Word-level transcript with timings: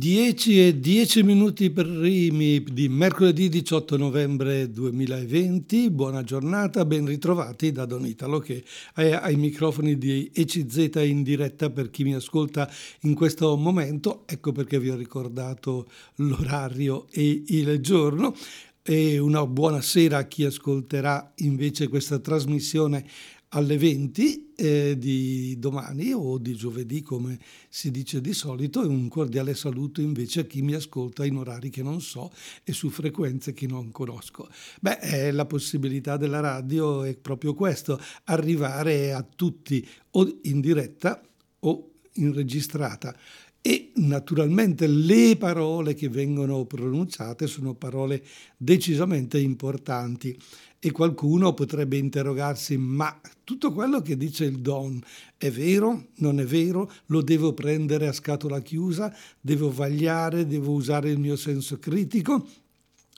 10 0.00 0.66
e 0.66 0.80
10 0.80 1.22
minuti 1.24 1.68
primi 1.68 2.62
di 2.62 2.88
mercoledì 2.88 3.50
18 3.50 3.98
novembre 3.98 4.70
2020. 4.70 5.90
Buona 5.90 6.24
giornata, 6.24 6.86
ben 6.86 7.04
ritrovati 7.04 7.70
da 7.70 7.84
Don 7.84 8.06
Italo 8.06 8.38
che 8.38 8.64
è 8.94 9.10
ai 9.10 9.36
microfoni 9.36 9.98
di 9.98 10.30
ECZ 10.32 10.92
in 11.04 11.22
diretta 11.22 11.68
per 11.68 11.90
chi 11.90 12.04
mi 12.04 12.14
ascolta 12.14 12.66
in 13.00 13.12
questo 13.12 13.54
momento. 13.58 14.22
Ecco 14.24 14.52
perché 14.52 14.80
vi 14.80 14.88
ho 14.88 14.96
ricordato 14.96 15.86
l'orario 16.14 17.06
e 17.10 17.42
il 17.48 17.78
giorno. 17.80 18.34
E 18.82 19.18
una 19.18 19.46
buona 19.46 19.82
sera 19.82 20.16
a 20.16 20.26
chi 20.26 20.44
ascolterà 20.44 21.34
invece 21.40 21.88
questa 21.88 22.18
trasmissione 22.18 23.04
alle 23.50 23.78
20 23.78 24.52
eh, 24.54 24.96
di 24.98 25.58
domani 25.58 26.12
o 26.12 26.38
di 26.38 26.54
giovedì 26.54 27.02
come 27.02 27.38
si 27.68 27.90
dice 27.90 28.20
di 28.20 28.32
solito 28.32 28.82
e 28.82 28.86
un 28.86 29.08
cordiale 29.08 29.54
saluto 29.54 30.00
invece 30.00 30.40
a 30.40 30.44
chi 30.44 30.62
mi 30.62 30.74
ascolta 30.74 31.24
in 31.24 31.36
orari 31.36 31.70
che 31.70 31.82
non 31.82 32.00
so 32.00 32.30
e 32.62 32.72
su 32.72 32.90
frequenze 32.90 33.52
che 33.52 33.66
non 33.66 33.90
conosco. 33.90 34.48
Beh, 34.80 34.98
eh, 35.00 35.30
la 35.32 35.46
possibilità 35.46 36.16
della 36.16 36.40
radio 36.40 37.02
è 37.02 37.16
proprio 37.16 37.54
questo, 37.54 38.00
arrivare 38.24 39.12
a 39.12 39.22
tutti 39.22 39.86
o 40.10 40.38
in 40.42 40.60
diretta 40.60 41.20
o 41.60 41.90
in 42.14 42.32
registrata 42.32 43.16
e 43.62 43.92
naturalmente 43.96 44.86
le 44.86 45.36
parole 45.36 45.94
che 45.94 46.08
vengono 46.08 46.64
pronunciate 46.64 47.46
sono 47.46 47.74
parole 47.74 48.24
decisamente 48.56 49.38
importanti 49.38 50.38
e 50.82 50.90
qualcuno 50.92 51.52
potrebbe 51.52 51.98
interrogarsi 51.98 52.78
ma 52.78 53.20
tutto 53.44 53.70
quello 53.70 54.00
che 54.00 54.16
dice 54.16 54.46
il 54.46 54.60
Don 54.60 54.98
è 55.36 55.50
vero? 55.50 56.06
Non 56.16 56.40
è 56.40 56.44
vero? 56.44 56.90
Lo 57.06 57.20
devo 57.20 57.52
prendere 57.52 58.08
a 58.08 58.12
scatola 58.12 58.60
chiusa? 58.60 59.14
Devo 59.38 59.70
vagliare? 59.70 60.46
Devo 60.46 60.72
usare 60.72 61.10
il 61.10 61.18
mio 61.18 61.36
senso 61.36 61.78
critico? 61.78 62.48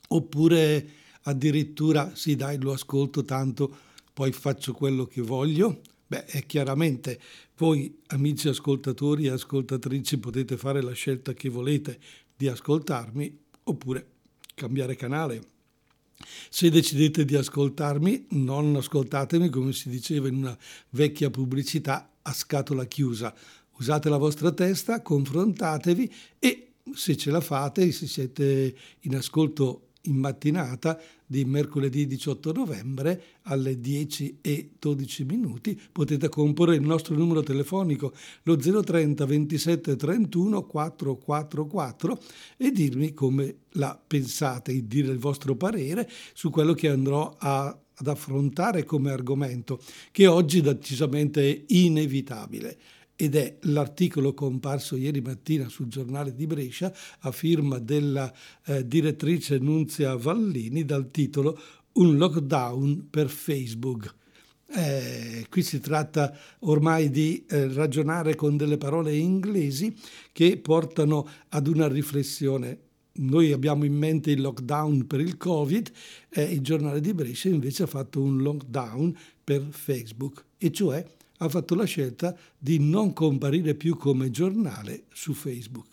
Oppure 0.08 0.88
addirittura 1.22 2.10
sì 2.14 2.34
dai 2.34 2.60
lo 2.60 2.72
ascolto 2.72 3.24
tanto 3.24 3.72
poi 4.12 4.32
faccio 4.32 4.72
quello 4.72 5.06
che 5.06 5.22
voglio? 5.22 5.82
Beh, 6.04 6.24
è 6.24 6.44
chiaramente 6.44 7.20
voi 7.56 8.00
amici 8.08 8.48
ascoltatori 8.48 9.26
e 9.26 9.30
ascoltatrici 9.30 10.18
potete 10.18 10.56
fare 10.56 10.82
la 10.82 10.92
scelta 10.92 11.32
che 11.32 11.48
volete 11.48 11.98
di 12.36 12.48
ascoltarmi 12.48 13.38
oppure 13.64 14.06
cambiare 14.54 14.96
canale. 14.96 15.51
Se 16.48 16.70
decidete 16.70 17.24
di 17.24 17.34
ascoltarmi, 17.34 18.26
non 18.30 18.76
ascoltatemi 18.76 19.48
come 19.48 19.72
si 19.72 19.88
diceva 19.88 20.28
in 20.28 20.36
una 20.36 20.56
vecchia 20.90 21.30
pubblicità 21.30 22.10
a 22.22 22.32
scatola 22.32 22.84
chiusa. 22.84 23.34
Usate 23.78 24.08
la 24.08 24.16
vostra 24.16 24.52
testa, 24.52 25.02
confrontatevi 25.02 26.12
e 26.38 26.72
se 26.94 27.16
ce 27.16 27.30
la 27.30 27.40
fate, 27.40 27.90
se 27.92 28.06
siete 28.06 28.74
in 29.00 29.16
ascolto 29.16 29.91
in 30.02 30.16
mattinata 30.16 30.98
di 31.24 31.44
mercoledì 31.44 32.06
18 32.06 32.52
novembre 32.52 33.22
alle 33.42 33.80
10 33.80 34.38
e 34.40 34.70
12 34.78 35.24
minuti. 35.24 35.80
Potete 35.90 36.28
comporre 36.28 36.76
il 36.76 36.82
nostro 36.82 37.14
numero 37.14 37.42
telefonico 37.42 38.12
lo 38.42 38.56
030 38.56 39.24
27 39.24 39.96
31 39.96 40.62
444 40.64 42.18
e 42.56 42.70
dirmi 42.70 43.14
come 43.14 43.56
la 43.72 44.00
pensate 44.04 44.86
dire 44.86 45.12
il 45.12 45.18
vostro 45.18 45.56
parere 45.56 46.08
su 46.34 46.50
quello 46.50 46.74
che 46.74 46.88
andrò 46.88 47.34
a 47.38 47.76
ad 47.94 48.08
affrontare 48.08 48.84
come 48.84 49.12
argomento, 49.12 49.80
che 50.10 50.26
oggi 50.26 50.60
decisamente 50.60 51.48
è 51.48 51.62
inevitabile 51.68 52.76
ed 53.22 53.36
è 53.36 53.58
l'articolo 53.60 54.34
comparso 54.34 54.96
ieri 54.96 55.20
mattina 55.20 55.68
sul 55.68 55.86
giornale 55.86 56.34
di 56.34 56.44
Brescia 56.44 56.92
a 57.20 57.30
firma 57.30 57.78
della 57.78 58.32
eh, 58.64 58.84
direttrice 58.84 59.58
Nunzia 59.58 60.16
Vallini 60.16 60.84
dal 60.84 61.08
titolo 61.12 61.56
Un 61.92 62.16
lockdown 62.16 63.06
per 63.08 63.28
Facebook. 63.28 64.12
Eh, 64.74 65.46
qui 65.48 65.62
si 65.62 65.78
tratta 65.78 66.36
ormai 66.60 67.10
di 67.10 67.44
eh, 67.48 67.72
ragionare 67.72 68.34
con 68.34 68.56
delle 68.56 68.76
parole 68.76 69.14
inglesi 69.14 69.94
che 70.32 70.56
portano 70.56 71.28
ad 71.50 71.68
una 71.68 71.86
riflessione. 71.86 72.76
Noi 73.14 73.52
abbiamo 73.52 73.84
in 73.84 73.94
mente 73.94 74.32
il 74.32 74.40
lockdown 74.40 75.06
per 75.06 75.20
il 75.20 75.36
Covid, 75.36 75.92
eh, 76.30 76.42
il 76.42 76.60
giornale 76.60 77.00
di 77.00 77.14
Brescia 77.14 77.50
invece 77.50 77.84
ha 77.84 77.86
fatto 77.86 78.20
un 78.20 78.38
lockdown 78.38 79.16
per 79.44 79.64
Facebook, 79.70 80.44
e 80.58 80.72
cioè 80.72 81.06
ha 81.44 81.48
fatto 81.48 81.74
la 81.74 81.84
scelta 81.84 82.36
di 82.56 82.78
non 82.78 83.12
comparire 83.12 83.74
più 83.74 83.96
come 83.96 84.30
giornale 84.30 85.04
su 85.12 85.34
Facebook. 85.34 85.86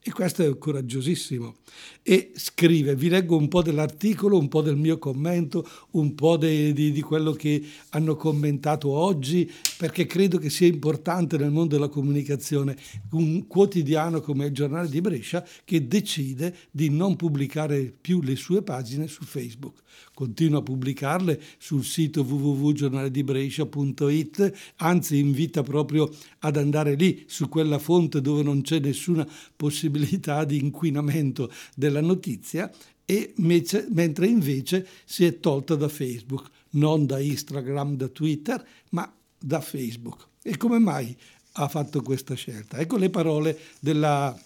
E 0.00 0.12
questo 0.12 0.42
è 0.42 0.56
coraggiosissimo. 0.56 1.56
E 2.02 2.30
scrive, 2.34 2.94
vi 2.94 3.08
leggo 3.08 3.36
un 3.36 3.48
po' 3.48 3.62
dell'articolo, 3.62 4.38
un 4.38 4.48
po' 4.48 4.62
del 4.62 4.76
mio 4.76 4.96
commento, 4.96 5.68
un 5.92 6.14
po' 6.14 6.36
de, 6.36 6.72
di, 6.72 6.92
di, 6.92 7.00
quello 7.02 7.32
che 7.32 7.62
hanno 7.90 8.16
commentato 8.16 8.88
oggi, 8.90 9.50
perché 9.76 10.06
credo 10.06 10.38
che 10.38 10.50
sia 10.50 10.68
importante 10.68 11.36
nel 11.36 11.50
mondo 11.50 11.74
della 11.74 11.88
comunicazione 11.88 12.76
un 13.10 13.46
quotidiano 13.46 14.20
come 14.20 14.46
il 14.46 14.52
giornale 14.52 14.88
di 14.88 15.00
Brescia 15.00 15.46
che 15.64 15.86
decide 15.86 16.56
di 16.70 16.88
non 16.88 17.16
pubblicare 17.16 17.92
più 18.00 18.22
le 18.22 18.36
sue 18.36 18.62
pagine 18.62 19.08
su 19.08 19.24
Facebook 19.24 19.82
continua 20.18 20.58
a 20.58 20.62
pubblicarle 20.62 21.40
sul 21.58 21.84
sito 21.84 22.22
www.giornaledibrescia.it, 22.22 24.52
anzi 24.78 25.18
invita 25.18 25.62
proprio 25.62 26.12
ad 26.40 26.56
andare 26.56 26.96
lì, 26.96 27.22
su 27.28 27.48
quella 27.48 27.78
fonte 27.78 28.20
dove 28.20 28.42
non 28.42 28.62
c'è 28.62 28.80
nessuna 28.80 29.24
possibilità 29.54 30.44
di 30.44 30.58
inquinamento 30.58 31.52
della 31.76 32.00
notizia, 32.00 32.68
e 33.04 33.32
mentre 33.36 34.26
invece 34.26 34.88
si 35.04 35.24
è 35.24 35.38
tolta 35.38 35.76
da 35.76 35.88
Facebook, 35.88 36.50
non 36.70 37.06
da 37.06 37.20
Instagram, 37.20 37.94
da 37.94 38.08
Twitter, 38.08 38.66
ma 38.90 39.08
da 39.38 39.60
Facebook. 39.60 40.26
E 40.42 40.56
come 40.56 40.80
mai 40.80 41.16
ha 41.52 41.68
fatto 41.68 42.02
questa 42.02 42.34
scelta? 42.34 42.78
Ecco 42.78 42.96
le 42.96 43.08
parole 43.08 43.56
della 43.78 44.36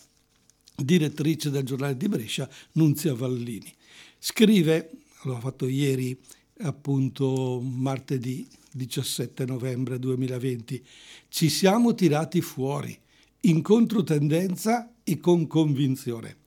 direttrice 0.77 1.49
del 1.49 1.65
giornale 1.65 1.97
di 1.97 2.09
Brescia, 2.09 2.47
Nunzia 2.73 3.15
Vallini. 3.15 3.73
Scrive 4.19 4.91
l'ho 5.29 5.41
fatto 5.41 5.67
ieri 5.67 6.19
appunto 6.63 7.61
martedì 7.61 8.47
17 8.73 9.45
novembre 9.45 9.99
2020, 9.99 10.85
ci 11.29 11.49
siamo 11.49 11.95
tirati 11.95 12.41
fuori 12.41 12.99
in 13.41 13.63
controtendenza 13.63 14.95
e 15.03 15.19
con 15.19 15.47
convinzione. 15.47 16.39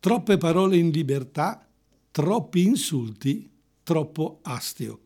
Troppe 0.00 0.36
parole 0.38 0.76
in 0.76 0.90
libertà, 0.90 1.66
troppi 2.10 2.64
insulti, 2.64 3.48
troppo 3.82 4.38
astio. 4.42 5.00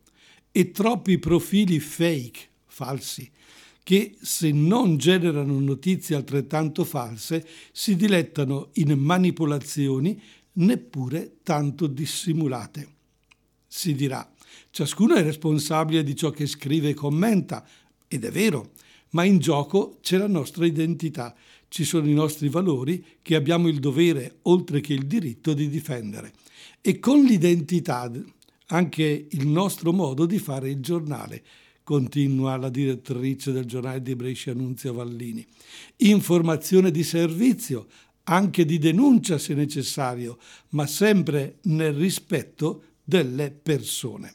E 0.52 0.70
troppi 0.70 1.18
profili 1.18 1.80
fake, 1.80 2.40
falsi, 2.66 3.30
che 3.82 4.16
se 4.20 4.52
non 4.52 4.98
generano 4.98 5.58
notizie 5.58 6.14
altrettanto 6.14 6.84
false 6.84 7.46
si 7.72 7.96
dilettano 7.96 8.68
in 8.74 8.92
manipolazioni 8.98 10.20
neppure 10.54 11.38
tanto 11.42 11.86
dissimulate 11.86 12.91
si 13.74 13.94
dirà. 13.94 14.30
Ciascuno 14.70 15.14
è 15.14 15.22
responsabile 15.22 16.02
di 16.02 16.14
ciò 16.14 16.28
che 16.28 16.46
scrive 16.46 16.90
e 16.90 16.94
commenta, 16.94 17.66
ed 18.06 18.26
è 18.26 18.30
vero, 18.30 18.72
ma 19.10 19.24
in 19.24 19.38
gioco 19.38 19.96
c'è 20.02 20.18
la 20.18 20.26
nostra 20.26 20.66
identità, 20.66 21.34
ci 21.68 21.84
sono 21.84 22.06
i 22.06 22.12
nostri 22.12 22.50
valori 22.50 23.02
che 23.22 23.34
abbiamo 23.34 23.68
il 23.68 23.80
dovere, 23.80 24.40
oltre 24.42 24.82
che 24.82 24.92
il 24.92 25.06
diritto, 25.06 25.54
di 25.54 25.70
difendere. 25.70 26.32
E 26.82 26.98
con 26.98 27.22
l'identità 27.22 28.12
anche 28.66 29.26
il 29.30 29.46
nostro 29.46 29.92
modo 29.92 30.26
di 30.26 30.38
fare 30.38 30.68
il 30.68 30.80
giornale, 30.80 31.42
continua 31.82 32.56
la 32.56 32.68
direttrice 32.68 33.52
del 33.52 33.64
giornale 33.64 34.02
di 34.02 34.14
Brescia 34.14 34.50
Annunzia 34.50 34.92
Vallini. 34.92 35.46
Informazione 35.96 36.90
di 36.90 37.02
servizio, 37.02 37.86
anche 38.24 38.66
di 38.66 38.78
denuncia 38.78 39.38
se 39.38 39.54
necessario, 39.54 40.38
ma 40.70 40.86
sempre 40.86 41.56
nel 41.62 41.94
rispetto 41.94 42.82
delle 43.04 43.50
persone. 43.50 44.34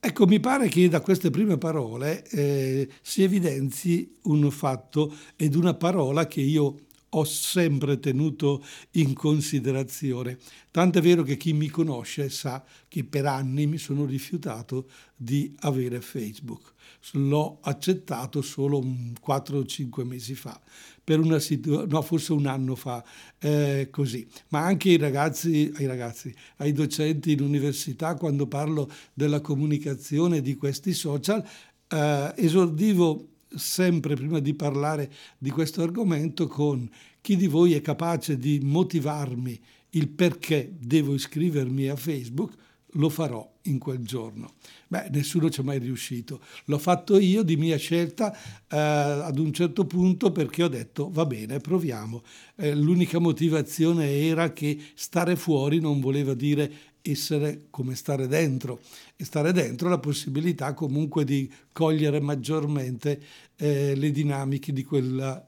Ecco, 0.00 0.26
mi 0.26 0.38
pare 0.38 0.68
che 0.68 0.88
da 0.88 1.00
queste 1.00 1.30
prime 1.30 1.58
parole 1.58 2.24
eh, 2.28 2.88
si 3.02 3.24
evidenzi 3.24 4.16
un 4.22 4.48
fatto 4.50 5.12
ed 5.34 5.56
una 5.56 5.74
parola 5.74 6.26
che 6.26 6.40
io 6.40 6.86
ho 7.10 7.24
sempre 7.24 7.98
tenuto 7.98 8.64
in 8.92 9.14
considerazione. 9.14 10.38
Tant'è 10.70 11.00
vero 11.00 11.22
che 11.22 11.36
chi 11.36 11.52
mi 11.52 11.68
conosce 11.68 12.28
sa 12.28 12.64
che 12.86 13.04
per 13.04 13.26
anni 13.26 13.66
mi 13.66 13.78
sono 13.78 14.04
rifiutato 14.04 14.88
di 15.16 15.54
avere 15.60 16.00
Facebook. 16.00 16.74
L'ho 17.12 17.58
accettato 17.62 18.42
solo 18.42 18.84
4 19.20 19.58
o 19.58 19.64
5 19.64 20.04
mesi 20.04 20.34
fa, 20.34 20.60
per 21.02 21.20
una 21.20 21.38
situazione, 21.38 21.90
no, 21.90 22.02
forse 22.02 22.32
un 22.32 22.46
anno 22.46 22.74
fa, 22.74 23.02
eh, 23.38 23.88
così. 23.90 24.26
Ma 24.48 24.64
anche 24.64 24.90
ai 24.90 24.98
ragazzi, 24.98 25.72
ai 25.76 25.86
ragazzi, 25.86 26.34
ai 26.56 26.72
docenti 26.72 27.32
in 27.32 27.40
università, 27.40 28.14
quando 28.14 28.46
parlo 28.46 28.90
della 29.14 29.40
comunicazione 29.40 30.40
di 30.40 30.54
questi 30.56 30.92
social, 30.92 31.42
eh, 31.88 32.32
esordivo 32.36 33.28
sempre 33.54 34.14
prima 34.14 34.38
di 34.40 34.54
parlare 34.54 35.10
di 35.38 35.50
questo 35.50 35.82
argomento 35.82 36.46
con 36.46 36.88
chi 37.20 37.36
di 37.36 37.46
voi 37.46 37.74
è 37.74 37.80
capace 37.80 38.38
di 38.38 38.60
motivarmi 38.62 39.60
il 39.90 40.08
perché 40.08 40.74
devo 40.78 41.14
iscrivermi 41.14 41.88
a 41.88 41.96
Facebook, 41.96 42.52
lo 42.92 43.08
farò 43.08 43.46
in 43.62 43.78
quel 43.78 43.98
giorno. 44.00 44.54
Beh, 44.88 45.08
nessuno 45.10 45.50
ci 45.50 45.60
è 45.60 45.64
mai 45.64 45.78
riuscito. 45.78 46.40
L'ho 46.66 46.78
fatto 46.78 47.18
io 47.18 47.42
di 47.42 47.56
mia 47.56 47.76
scelta 47.76 48.32
eh, 48.32 48.76
ad 48.76 49.38
un 49.38 49.52
certo 49.52 49.84
punto 49.84 50.32
perché 50.32 50.62
ho 50.62 50.68
detto 50.68 51.10
va 51.10 51.26
bene, 51.26 51.58
proviamo. 51.58 52.22
Eh, 52.56 52.74
l'unica 52.74 53.18
motivazione 53.18 54.10
era 54.26 54.52
che 54.52 54.78
stare 54.94 55.36
fuori 55.36 55.80
non 55.80 56.00
voleva 56.00 56.34
dire 56.34 56.72
essere 57.10 57.66
come 57.70 57.94
stare 57.94 58.26
dentro 58.26 58.80
e 59.16 59.24
stare 59.24 59.52
dentro 59.52 59.88
la 59.88 59.98
possibilità 59.98 60.74
comunque 60.74 61.24
di 61.24 61.50
cogliere 61.72 62.20
maggiormente 62.20 63.22
eh, 63.56 63.94
le 63.94 64.10
dinamiche 64.10 64.72
di 64.72 64.84
quel 64.84 65.46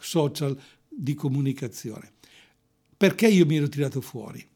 social 0.00 0.58
di 0.88 1.14
comunicazione. 1.14 2.12
Perché 2.96 3.28
io 3.28 3.46
mi 3.46 3.56
ero 3.56 3.68
tirato 3.68 4.00
fuori? 4.00 4.46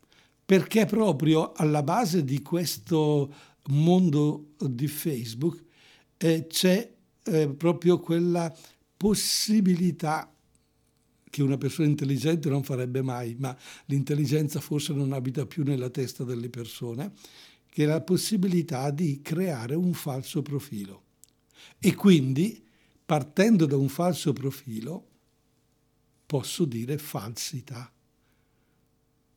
Perché 0.45 0.87
proprio 0.87 1.53
alla 1.53 1.83
base 1.83 2.25
di 2.25 2.43
questo 2.43 3.33
mondo 3.69 4.53
di 4.59 4.87
Facebook 4.87 5.65
eh, 6.17 6.47
c'è 6.47 6.93
eh, 7.25 7.49
proprio 7.49 7.99
quella 7.99 8.55
possibilità 8.97 10.33
che 11.37 11.43
una 11.43 11.59
persona 11.59 11.87
intelligente 11.87 12.49
non 12.49 12.63
farebbe 12.63 13.03
mai, 13.03 13.37
ma 13.39 13.55
l'intelligenza 13.87 14.59
forse 14.59 14.95
non 14.95 15.13
abita 15.13 15.45
più 15.45 15.65
nella 15.65 15.91
testa 15.91 16.25
delle 16.25 16.49
persone, 16.49 17.13
che 17.69 17.85
è 17.85 17.87
la 17.87 18.01
possibilità 18.01 18.91
di 18.91 19.21
creare 19.21 19.75
un 19.75 19.93
falso 19.93 20.41
profilo. 20.41 21.03
E 21.79 21.95
quindi, 21.95 22.65
partendo 23.05 23.67
da 23.67 23.77
un 23.77 23.91
falso 23.91 24.33
profilo, 24.33 25.09
posso 26.25 26.65
dire 26.65 26.97
falsità 26.97 27.93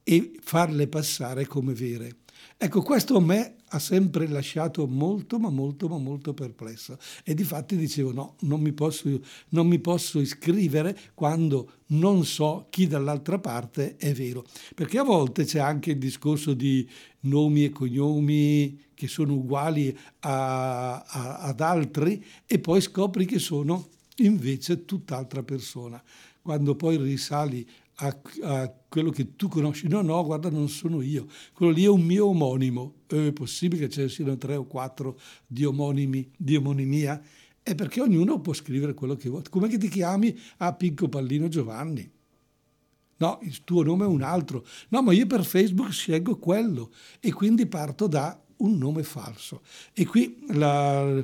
e 0.01 0.39
farle 0.41 0.87
passare 0.87 1.47
come 1.47 1.73
vere. 1.73 2.19
Ecco, 2.55 2.81
questo 2.81 3.17
a 3.17 3.21
me 3.21 3.57
ha 3.69 3.79
sempre 3.79 4.27
lasciato 4.27 4.87
molto, 4.87 5.39
ma 5.39 5.49
molto, 5.49 5.87
ma 5.87 5.97
molto 5.97 6.33
perplesso. 6.33 6.97
E 7.23 7.33
di 7.33 7.43
fatti 7.43 7.75
dicevo 7.75 8.11
no, 8.11 8.35
non 8.41 8.61
mi, 8.61 8.71
posso, 8.73 9.19
non 9.49 9.67
mi 9.67 9.79
posso 9.79 10.19
iscrivere 10.19 10.97
quando 11.13 11.71
non 11.87 12.25
so 12.25 12.67
chi 12.69 12.87
dall'altra 12.87 13.39
parte 13.39 13.95
è 13.97 14.13
vero. 14.13 14.45
Perché 14.75 14.97
a 14.97 15.03
volte 15.03 15.45
c'è 15.45 15.59
anche 15.59 15.91
il 15.91 15.97
discorso 15.97 16.53
di 16.53 16.87
nomi 17.21 17.65
e 17.65 17.69
cognomi 17.69 18.87
che 18.93 19.07
sono 19.07 19.33
uguali 19.33 19.95
a, 20.19 21.01
a, 21.01 21.37
ad 21.37 21.61
altri 21.61 22.23
e 22.45 22.59
poi 22.59 22.81
scopri 22.81 23.25
che 23.25 23.39
sono 23.39 23.89
invece 24.17 24.85
tutt'altra 24.85 25.43
persona. 25.43 26.01
Quando 26.41 26.75
poi 26.75 26.97
risali 26.97 27.67
a, 27.99 28.21
a, 28.43 28.73
quello 28.87 29.09
che 29.11 29.35
tu 29.35 29.47
conosci. 29.47 29.87
No, 29.87 30.01
no, 30.01 30.23
guarda, 30.23 30.49
non 30.49 30.69
sono 30.69 31.01
io. 31.01 31.27
Quello 31.53 31.71
lì 31.71 31.83
è 31.83 31.89
un 31.89 32.01
mio 32.01 32.27
omonimo. 32.27 33.01
È 33.07 33.31
possibile 33.31 33.87
che 33.87 33.89
ce 33.89 34.01
ne 34.03 34.09
siano 34.09 34.37
tre 34.37 34.55
o 34.55 34.65
quattro 34.65 35.19
di, 35.45 35.65
omonimi, 35.65 36.31
di 36.37 36.55
omonimia? 36.55 37.21
È 37.61 37.75
perché 37.75 38.01
ognuno 38.01 38.39
può 38.39 38.53
scrivere 38.53 38.93
quello 38.93 39.15
che 39.15 39.29
vuole. 39.29 39.45
Come 39.49 39.67
che 39.67 39.77
ti 39.77 39.89
chiami? 39.89 40.37
Ah, 40.57 40.73
Pinco 40.73 41.09
Pallino 41.09 41.47
Giovanni. 41.47 42.09
No, 43.17 43.39
il 43.41 43.63
tuo 43.65 43.83
nome 43.83 44.05
è 44.05 44.07
un 44.07 44.21
altro. 44.21 44.65
No, 44.89 45.01
ma 45.01 45.11
io 45.11 45.27
per 45.27 45.43
Facebook 45.43 45.91
scelgo 45.91 46.37
quello 46.37 46.91
e 47.19 47.33
quindi 47.33 47.67
parto 47.67 48.07
da 48.07 48.41
un 48.57 48.77
nome 48.77 49.03
falso. 49.03 49.61
E 49.93 50.05
qui 50.05 50.45
la 50.51 51.21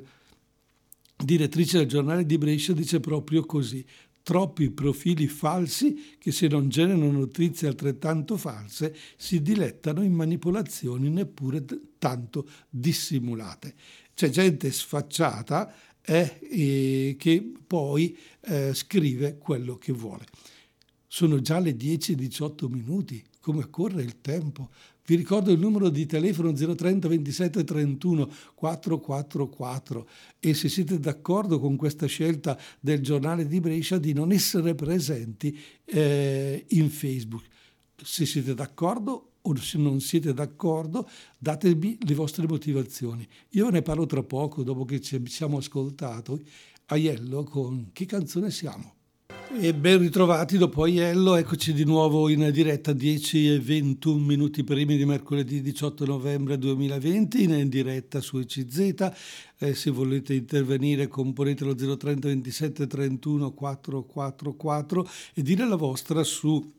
direttrice 1.16 1.78
del 1.78 1.88
giornale 1.88 2.26
di 2.26 2.38
Brescia 2.38 2.74
dice 2.74 3.00
proprio 3.00 3.46
così 3.46 3.86
troppi 4.26 4.72
profili 4.72 5.28
falsi 5.28 6.16
che 6.18 6.32
se 6.32 6.48
non 6.48 6.68
generano 6.68 7.12
notizie 7.12 7.68
altrettanto 7.68 8.38
false 8.38 8.98
si 9.18 9.40
dilettano 9.40 10.02
in 10.02 10.14
manipolazioni 10.14 11.12
neppure 11.12 11.64
tanto 12.00 12.50
dissimulate. 12.68 13.76
C'è 14.16 14.30
gente 14.30 14.72
sfacciata 14.72 15.72
eh, 16.02 16.40
eh, 16.42 17.16
che 17.20 17.54
poi 17.68 18.18
eh, 18.42 18.74
scrive 18.74 19.38
quello 19.38 19.78
che 19.78 19.94
vuole. 19.94 20.26
Sono 21.06 21.40
già 21.40 21.60
le 21.60 21.76
10-18 21.76 22.68
minuti, 22.68 23.24
come 23.40 23.70
corre 23.70 24.02
il 24.02 24.22
tempo. 24.22 24.72
Vi 25.08 25.16
ricordo 25.16 25.52
il 25.52 25.60
numero 25.60 25.90
di 25.90 26.08
telefono 26.08 26.52
030 26.52 27.08
27 27.08 27.64
31 27.64 28.28
444 28.56 30.08
e 30.40 30.56
se 30.56 30.68
siete 30.68 31.00
d'accordo 31.00 31.60
con 31.60 31.76
questa 31.76 32.08
scelta 32.08 32.60
del 32.80 33.02
giornale 33.02 33.46
di 33.48 33.60
Brescia 33.60 34.00
di 34.00 34.14
non 34.14 34.32
essere 34.32 34.74
presenti 34.74 35.56
eh, 35.86 36.66
in 36.70 36.90
Facebook. 36.90 37.46
Se 38.04 38.26
siete 38.26 38.56
d'accordo 38.56 39.34
o 39.42 39.56
se 39.58 39.78
non 39.78 40.00
siete 40.02 40.34
d'accordo, 40.34 41.08
datemi 41.38 42.00
le 42.02 42.16
vostre 42.16 42.48
motivazioni. 42.48 43.28
Io 43.50 43.66
ve 43.66 43.72
ne 43.74 43.82
parlo 43.84 44.08
tra 44.08 44.24
poco, 44.24 44.64
dopo 44.64 44.86
che 44.86 45.00
ci 45.02 45.22
siamo 45.28 45.58
ascoltato 45.58 46.42
Aiello 46.88 47.44
con 47.44 47.90
Che 47.94 48.06
canzone 48.08 48.50
siamo? 48.50 48.94
E 49.54 49.74
ben 49.74 50.00
ritrovati 50.00 50.58
dopo 50.58 50.84
Aiello, 50.84 51.36
eccoci 51.36 51.72
di 51.72 51.86
nuovo 51.86 52.30
in 52.30 52.50
diretta 52.52 52.94
10 52.94 53.54
e 53.54 53.60
21 53.60 54.18
minuti 54.18 54.64
primi 54.64 54.98
di 54.98 55.06
mercoledì 55.06 55.62
18 55.62 56.06
novembre 56.06 56.58
2020 56.58 57.44
in 57.44 57.70
diretta 57.70 58.22
su 58.22 58.40
ECZ. 58.40 59.12
Eh, 59.60 59.74
se 59.76 59.92
volete 59.92 60.34
intervenire 60.34 61.08
componetelo 61.08 61.76
030 61.76 62.28
27 62.28 62.88
31 62.88 63.54
444 63.54 65.10
e 65.36 65.42
dire 65.42 65.66
la 65.68 65.76
vostra 65.76 66.24
su 66.24 66.74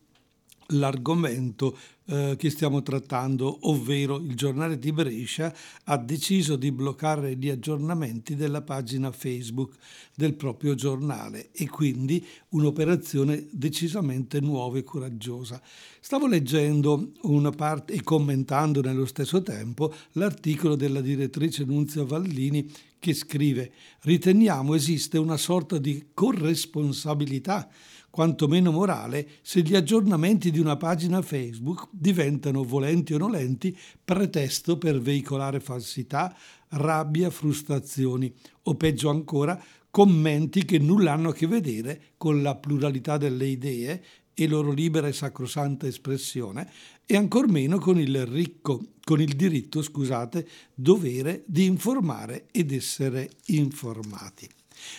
l'argomento 0.69 1.77
eh, 2.09 2.35
che 2.39 2.51
stiamo 2.51 2.83
trattando, 2.83 3.69
ovvero 3.69 4.19
il 4.19 4.35
giornale 4.35 4.79
di 4.79 4.93
Brescia 4.93 5.53
ha 5.85 5.97
deciso 5.97 6.57
di 6.57 6.71
bloccare 6.71 7.37
gli 7.37 7.49
aggiornamenti 7.49 8.37
della 8.37 8.63
pagina 8.63 9.11
Facebook 9.11 9.75
del 10.15 10.35
proprio 10.35 10.75
giornale 10.75 11.51
e 11.53 11.69
quindi 11.69 12.25
un'operazione 12.51 13.47
decisamente 13.51 14.41
nuova 14.41 14.79
e 14.79 14.85
coraggiosa. 14.85 15.61
Stavo 16.01 16.27
leggendo 16.27 17.13
una 17.23 17.51
parte 17.51 17.95
e 17.95 18.03
commentando 18.03 18.81
nello 18.81 19.07
stesso 19.07 19.43
tempo 19.43 19.93
l'articolo 20.13 20.77
della 20.77 21.01
direttrice 21.01 21.65
Nunzia 21.65 22.05
Vallini 22.05 22.71
che 22.99 23.15
scrive 23.15 23.73
riteniamo 24.03 24.75
esiste 24.75 25.19
una 25.19 25.37
sorta 25.37 25.79
di 25.79 26.07
corresponsabilità 26.15 27.69
quantomeno 28.17 28.73
morale, 28.73 29.29
se 29.43 29.61
gli 29.61 29.77
aggiornamenti 29.77 30.51
di 30.51 30.59
una 30.59 30.79
pagina 30.79 31.21
Facebook 31.21 31.89
diventano, 31.91 32.65
volenti 32.65 33.13
o 33.13 33.19
nolenti, 33.19 33.77
pretesto 34.03 34.79
per 34.79 34.99
veicolare 35.03 35.61
falsità, 35.61 36.35
rabbia, 36.69 37.29
frustrazioni 37.29 38.33
o 38.63 38.75
peggio 38.75 39.11
ancora, 39.11 39.63
commenti 39.91 40.65
che 40.65 40.79
nulla 40.79 41.13
hanno 41.13 41.29
a 41.29 41.35
che 41.35 41.47
vedere 41.47 42.15
con 42.17 42.41
la 42.41 42.55
pluralità 42.55 43.19
delle 43.19 43.45
idee 43.45 44.03
e 44.33 44.49
loro 44.49 44.73
libera 44.73 45.09
e 45.09 45.13
sacrosanta 45.13 45.87
espressione 45.87 46.71
e 47.05 47.17
ancor 47.17 47.49
meno 47.49 47.79
con 47.79 47.99
il 48.01 48.25
ricco, 48.25 48.81
con 49.05 49.21
il 49.21 49.37
diritto, 49.37 49.83
scusate, 49.83 50.49
dovere 50.75 51.45
di 51.47 51.67
informare 51.67 52.47
ed 52.51 52.73
essere 52.73 53.29
informati. 53.49 54.49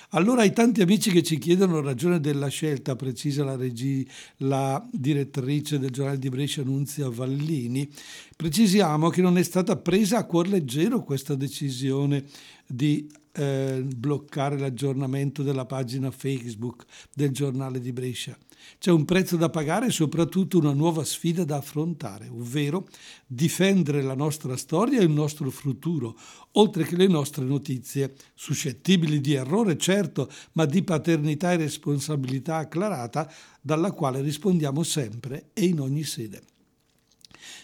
Allora 0.09 0.41
ai 0.41 0.53
tanti 0.53 0.81
amici 0.81 1.11
che 1.11 1.23
ci 1.23 1.37
chiedono 1.37 1.81
ragione 1.81 2.19
della 2.19 2.47
scelta, 2.47 2.95
precisa 2.95 3.43
la, 3.43 3.55
regi, 3.55 4.07
la 4.37 4.85
direttrice 4.91 5.79
del 5.79 5.91
giornale 5.91 6.19
di 6.19 6.29
Brescia 6.29 6.63
Nunzia 6.63 7.09
Vallini, 7.09 7.89
precisiamo 8.35 9.09
che 9.09 9.21
non 9.21 9.37
è 9.37 9.43
stata 9.43 9.75
presa 9.75 10.19
a 10.19 10.25
cuor 10.25 10.47
leggero 10.47 11.03
questa 11.03 11.35
decisione 11.35 12.23
di 12.65 13.09
eh, 13.33 13.83
bloccare 13.85 14.57
l'aggiornamento 14.57 15.43
della 15.43 15.65
pagina 15.65 16.11
Facebook 16.11 16.85
del 17.13 17.31
giornale 17.31 17.79
di 17.79 17.91
Brescia. 17.91 18.37
C'è 18.79 18.91
un 18.91 19.05
prezzo 19.05 19.37
da 19.37 19.49
pagare 19.49 19.87
e 19.87 19.91
soprattutto 19.91 20.57
una 20.57 20.73
nuova 20.73 21.03
sfida 21.03 21.43
da 21.43 21.57
affrontare, 21.57 22.27
ovvero 22.27 22.87
difendere 23.25 24.01
la 24.01 24.15
nostra 24.15 24.55
storia 24.55 24.99
e 24.99 25.03
il 25.03 25.09
nostro 25.09 25.49
futuro, 25.49 26.15
oltre 26.53 26.83
che 26.83 26.95
le 26.95 27.07
nostre 27.07 27.43
notizie, 27.43 28.13
suscettibili 28.35 29.19
di 29.19 29.33
errore 29.33 29.77
certo, 29.77 30.29
ma 30.53 30.65
di 30.65 30.83
paternità 30.83 31.53
e 31.53 31.57
responsabilità 31.57 32.57
acclarata, 32.57 33.31
dalla 33.61 33.91
quale 33.91 34.21
rispondiamo 34.21 34.83
sempre 34.83 35.49
e 35.53 35.65
in 35.65 35.79
ogni 35.79 36.03
sede. 36.03 36.41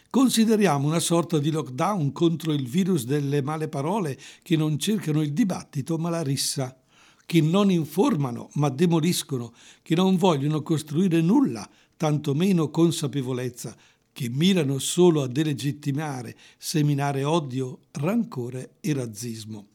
Consideriamo 0.09 0.87
una 0.87 0.99
sorta 0.99 1.39
di 1.39 1.49
lockdown 1.49 2.11
contro 2.11 2.53
il 2.53 2.67
virus 2.67 3.05
delle 3.05 3.41
male 3.41 3.67
parole 3.67 4.15
che 4.43 4.55
non 4.55 4.77
cercano 4.77 5.23
il 5.23 5.33
dibattito 5.33 5.97
ma 5.97 6.11
la 6.11 6.21
rissa, 6.21 6.77
che 7.25 7.41
non 7.41 7.71
informano 7.71 8.49
ma 8.53 8.69
demoliscono, 8.69 9.53
che 9.81 9.95
non 9.95 10.17
vogliono 10.17 10.61
costruire 10.61 11.21
nulla, 11.21 11.67
tantomeno 11.97 12.69
consapevolezza, 12.69 13.75
che 14.11 14.29
mirano 14.29 14.77
solo 14.77 15.23
a 15.23 15.27
delegittimare, 15.27 16.35
seminare 16.57 17.23
odio, 17.23 17.79
rancore 17.91 18.75
e 18.79 18.93
razzismo, 18.93 19.67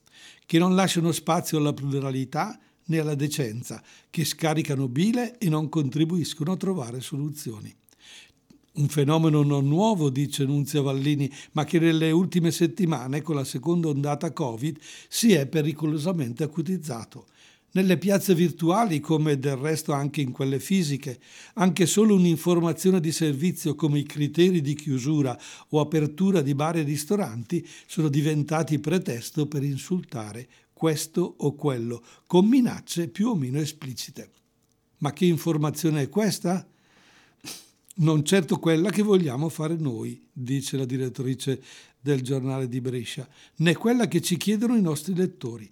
che 0.47 0.59
non 0.59 0.75
lasciano 0.75 1.11
spazio 1.13 1.59
alla 1.59 1.73
pluralità 1.73 2.59
né 2.89 2.99
alla 2.99 3.15
decenza, 3.15 3.83
che 4.11 4.25
scaricano 4.25 4.89
bile 4.89 5.39
e 5.39 5.49
non 5.49 5.69
contribuiscono 5.69 6.53
a 6.53 6.57
trovare 6.57 7.01
soluzioni. 7.01 7.75
Un 8.75 8.89
fenomeno 8.89 9.43
non 9.43 9.67
nuovo, 9.67 10.09
dice 10.09 10.45
Nunzia 10.45 10.81
Vallini, 10.81 11.31
ma 11.53 11.65
che 11.65 11.81
nelle 11.81 12.13
ultime 12.13 12.53
settimane, 12.53 13.23
con 13.23 13.35
la 13.35 13.45
seconda 13.45 13.89
ondata 13.89 14.33
Covid, 14.33 14.79
si 15.09 15.33
è 15.33 15.47
pericolosamente 15.49 16.45
acutizzato. 16.45 17.27
Nelle 17.71 17.99
piazze 17.99 18.35
virtuali, 18.35 18.99
come 18.99 19.39
del 19.39 19.57
resto 19.57 19.93
anche 19.93 20.23
in 20.23 20.33
quelle 20.33 20.59
fisiche, 20.59 21.21
anche 21.55 21.85
solo 21.85 22.15
un'informazione 22.15 22.99
di 22.99 23.13
servizio 23.13 23.75
come 23.75 23.99
i 23.99 24.05
criteri 24.05 24.63
di 24.63 24.75
chiusura 24.75 25.39
o 25.69 25.81
apertura 25.81 26.41
di 26.41 26.55
bar 26.55 26.77
e 26.77 26.83
ristoranti 26.83 27.67
sono 27.87 28.09
diventati 28.09 28.79
pretesto 28.79 29.47
per 29.47 29.63
insultare 29.65 30.49
questo 30.73 31.35
o 31.39 31.55
quello, 31.55 32.03
con 32.27 32.47
minacce 32.47 33.09
più 33.09 33.29
o 33.29 33.35
meno 33.35 33.59
esplicite. 33.59 34.31
Ma 34.99 35.13
che 35.13 35.27
informazione 35.27 36.03
è 36.03 36.09
questa? 36.09 36.67
Non 37.97 38.25
certo 38.25 38.59
quella 38.59 38.91
che 38.91 39.03
vogliamo 39.03 39.49
fare 39.51 39.77
noi, 39.77 40.27
dice 40.33 40.77
la 40.79 40.85
direttrice 40.87 41.61
del 42.01 42.23
giornale 42.23 42.69
di 42.69 42.81
Brescia, 42.81 43.29
né 43.57 43.75
quella 43.75 44.09
che 44.09 44.23
ci 44.23 44.37
chiedono 44.37 44.77
i 44.77 44.81
nostri 44.81 45.15
lettori. 45.15 45.71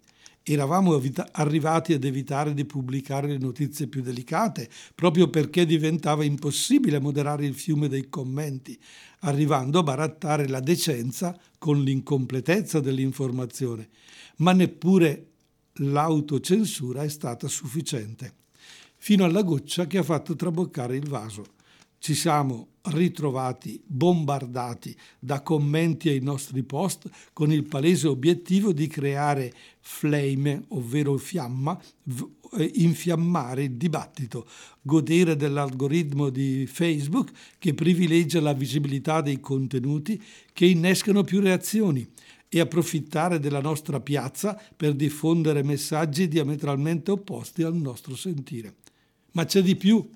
Eravamo 0.48 1.02
arrivati 1.32 1.92
ad 1.92 2.04
evitare 2.04 2.54
di 2.54 2.64
pubblicare 2.64 3.26
le 3.26 3.38
notizie 3.38 3.88
più 3.88 4.00
delicate, 4.00 4.68
proprio 4.94 5.28
perché 5.28 5.66
diventava 5.66 6.22
impossibile 6.22 7.00
moderare 7.00 7.44
il 7.44 7.54
fiume 7.54 7.88
dei 7.88 8.08
commenti, 8.08 8.78
arrivando 9.20 9.80
a 9.80 9.82
barattare 9.82 10.46
la 10.46 10.60
decenza 10.60 11.36
con 11.58 11.82
l'incompletezza 11.82 12.78
dell'informazione. 12.78 13.88
Ma 14.36 14.52
neppure 14.52 15.30
l'autocensura 15.78 17.02
è 17.02 17.08
stata 17.08 17.48
sufficiente, 17.48 18.34
fino 18.98 19.24
alla 19.24 19.42
goccia 19.42 19.88
che 19.88 19.98
ha 19.98 20.04
fatto 20.04 20.36
traboccare 20.36 20.96
il 20.96 21.08
vaso 21.08 21.54
ci 21.98 22.14
siamo 22.14 22.68
ritrovati 22.86 23.80
bombardati 23.84 24.96
da 25.18 25.40
commenti 25.40 26.08
ai 26.08 26.20
nostri 26.20 26.62
post 26.62 27.08
con 27.32 27.52
il 27.52 27.64
palese 27.64 28.08
obiettivo 28.08 28.72
di 28.72 28.86
creare 28.86 29.52
flame, 29.80 30.64
ovvero 30.68 31.16
fiamma, 31.16 31.80
eh, 32.58 32.70
infiammare 32.74 33.64
il 33.64 33.72
dibattito, 33.72 34.46
godere 34.82 35.36
dell'algoritmo 35.36 36.28
di 36.30 36.66
Facebook 36.66 37.30
che 37.58 37.74
privilegia 37.74 38.40
la 38.40 38.52
visibilità 38.52 39.20
dei 39.20 39.40
contenuti 39.40 40.22
che 40.52 40.66
innescano 40.66 41.22
più 41.22 41.40
reazioni 41.40 42.06
e 42.48 42.60
approfittare 42.60 43.40
della 43.40 43.60
nostra 43.60 44.00
piazza 44.00 44.60
per 44.76 44.94
diffondere 44.94 45.62
messaggi 45.62 46.28
diametralmente 46.28 47.10
opposti 47.10 47.62
al 47.62 47.74
nostro 47.74 48.14
sentire. 48.14 48.74
Ma 49.32 49.44
c'è 49.44 49.62
di 49.62 49.76
più 49.76 50.08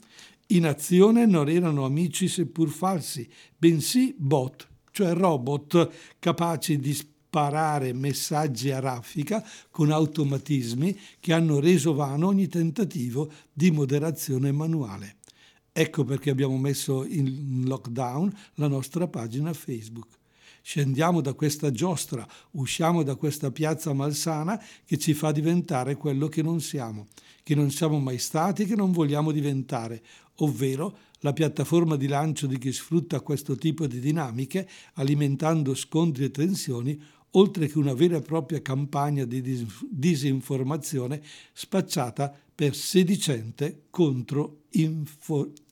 in 0.50 0.66
azione 0.66 1.26
non 1.26 1.48
erano 1.48 1.84
amici 1.84 2.28
seppur 2.28 2.68
falsi, 2.68 3.28
bensì 3.56 4.14
bot, 4.16 4.68
cioè 4.90 5.12
robot 5.12 5.90
capaci 6.18 6.78
di 6.78 6.92
sparare 6.92 7.92
messaggi 7.92 8.70
a 8.70 8.80
raffica 8.80 9.44
con 9.70 9.90
automatismi 9.90 10.98
che 11.20 11.32
hanno 11.32 11.60
reso 11.60 11.94
vano 11.94 12.26
ogni 12.26 12.48
tentativo 12.48 13.30
di 13.52 13.70
moderazione 13.70 14.50
manuale. 14.50 15.16
Ecco 15.72 16.02
perché 16.02 16.30
abbiamo 16.30 16.58
messo 16.58 17.04
in 17.04 17.62
lockdown 17.66 18.34
la 18.54 18.66
nostra 18.66 19.06
pagina 19.06 19.52
Facebook. 19.52 20.18
Scendiamo 20.62 21.20
da 21.20 21.32
questa 21.32 21.70
giostra, 21.70 22.26
usciamo 22.52 23.02
da 23.02 23.14
questa 23.14 23.50
piazza 23.50 23.92
malsana 23.94 24.62
che 24.84 24.98
ci 24.98 25.14
fa 25.14 25.32
diventare 25.32 25.96
quello 25.96 26.28
che 26.28 26.42
non 26.42 26.60
siamo, 26.60 27.06
che 27.42 27.54
non 27.54 27.70
siamo 27.70 27.98
mai 27.98 28.18
stati 28.18 28.66
che 28.66 28.76
non 28.76 28.92
vogliamo 28.92 29.30
diventare, 29.30 30.02
ovvero 30.40 31.08
la 31.20 31.32
piattaforma 31.32 31.96
di 31.96 32.06
lancio 32.06 32.46
di 32.46 32.58
chi 32.58 32.72
sfrutta 32.72 33.20
questo 33.20 33.56
tipo 33.56 33.86
di 33.86 34.00
dinamiche, 34.00 34.68
alimentando 34.94 35.74
scontri 35.74 36.24
e 36.24 36.30
tensioni, 36.30 37.00
oltre 37.32 37.68
che 37.68 37.78
una 37.78 37.94
vera 37.94 38.16
e 38.16 38.22
propria 38.22 38.60
campagna 38.60 39.24
di 39.24 39.66
disinformazione 39.88 41.22
spacciata 41.52 42.34
per 42.54 42.74
sedicente 42.74 43.84
contro 43.90 44.64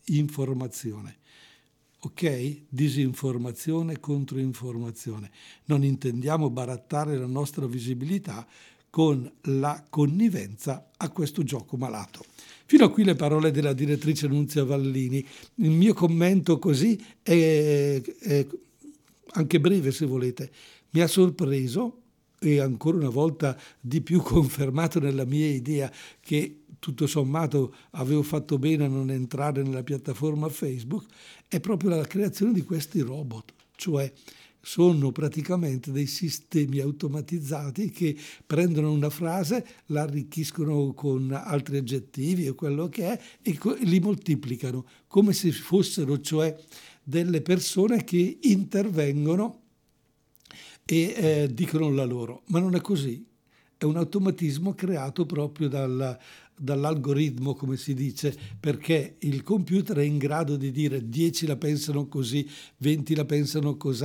informazione. 0.05 1.17
Ok? 2.01 2.63
Disinformazione 2.69 3.99
contro 3.99 4.39
informazione. 4.39 5.31
Non 5.65 5.83
intendiamo 5.83 6.49
barattare 6.49 7.17
la 7.17 7.27
nostra 7.27 7.67
visibilità 7.67 8.47
con 8.91 9.31
la 9.43 9.85
connivenza 9.89 10.91
a 10.97 11.11
questo 11.11 11.43
gioco 11.43 11.77
malato. 11.77 12.25
Fino 12.67 12.85
a 12.85 12.91
qui 12.91 13.05
le 13.05 13.15
parole 13.15 13.51
della 13.51 13.73
direttrice 13.73 14.29
Nunzia 14.29 14.65
Vallini. 14.65 15.27
Il 15.57 15.71
mio 15.71 15.95
commento 15.95 16.59
così 16.59 17.03
è, 17.23 18.01
è 18.21 18.47
anche 19.33 19.61
breve 19.61 19.91
se 19.91 20.07
volete. 20.07 20.51
Mi 20.91 21.01
ha 21.01 21.07
sorpreso 21.07 22.03
e 22.39 22.61
ancora 22.61 22.97
una 22.97 23.09
volta 23.09 23.59
di 23.81 24.01
più 24.01 24.21
confermato 24.23 25.01
nella 25.01 25.25
mia 25.25 25.47
idea 25.47 25.91
che 26.21 26.63
tutto 26.79 27.07
sommato 27.07 27.75
avevo 27.93 28.23
fatto 28.23 28.59
bene 28.59 28.85
a 28.85 28.89
non 28.89 29.11
entrare 29.11 29.63
nella 29.63 29.83
piattaforma 29.83 30.49
Facebook, 30.49 31.07
è 31.49 31.61
proprio 31.61 31.91
la 31.91 32.07
creazione 32.07 32.53
di 32.53 32.63
questi 32.63 33.01
robot, 33.01 33.53
cioè 33.75 34.13
sono 34.69 35.13
praticamente 35.13 35.91
dei 35.93 36.07
sistemi 36.07 36.79
automatizzati 36.81 37.89
che 37.89 38.15
prendono 38.45 38.93
una 38.93 39.09
frase, 39.09 39.67
la 39.87 40.03
arricchiscono 40.03 40.93
con 40.93 41.33
altri 41.33 41.79
aggettivi 41.79 42.45
e 42.45 42.55
quello 42.55 42.91
che 42.91 43.13
è 43.13 43.21
e 43.41 43.59
li 43.85 43.99
moltiplicano 43.99 44.85
come 45.07 45.33
se 45.33 45.53
fossero 45.53 46.21
cioè 46.21 46.55
delle 47.03 47.41
persone 47.41 48.05
che 48.05 48.41
intervengono 48.43 49.63
e 50.85 51.15
eh, 51.17 51.49
dicono 51.51 51.91
la 51.91 52.05
loro, 52.05 52.43
ma 52.49 52.61
non 52.61 52.75
è 52.75 52.83
così. 52.83 53.25
È 53.75 53.85
un 53.85 53.97
automatismo 53.97 54.75
creato 54.75 55.25
proprio 55.25 55.69
dal, 55.69 56.19
dall'algoritmo, 56.59 57.55
come 57.55 57.77
si 57.77 57.95
dice, 57.95 58.37
perché 58.59 59.17
il 59.21 59.43
computer 59.43 59.97
è 59.97 60.03
in 60.03 60.19
grado 60.19 60.57
di 60.57 60.71
dire 60.71 61.09
10 61.09 61.47
la 61.47 61.57
pensano 61.57 62.07
così, 62.07 62.49
20 62.79 63.15
la 63.15 63.25
pensano 63.25 63.77
così, 63.77 64.05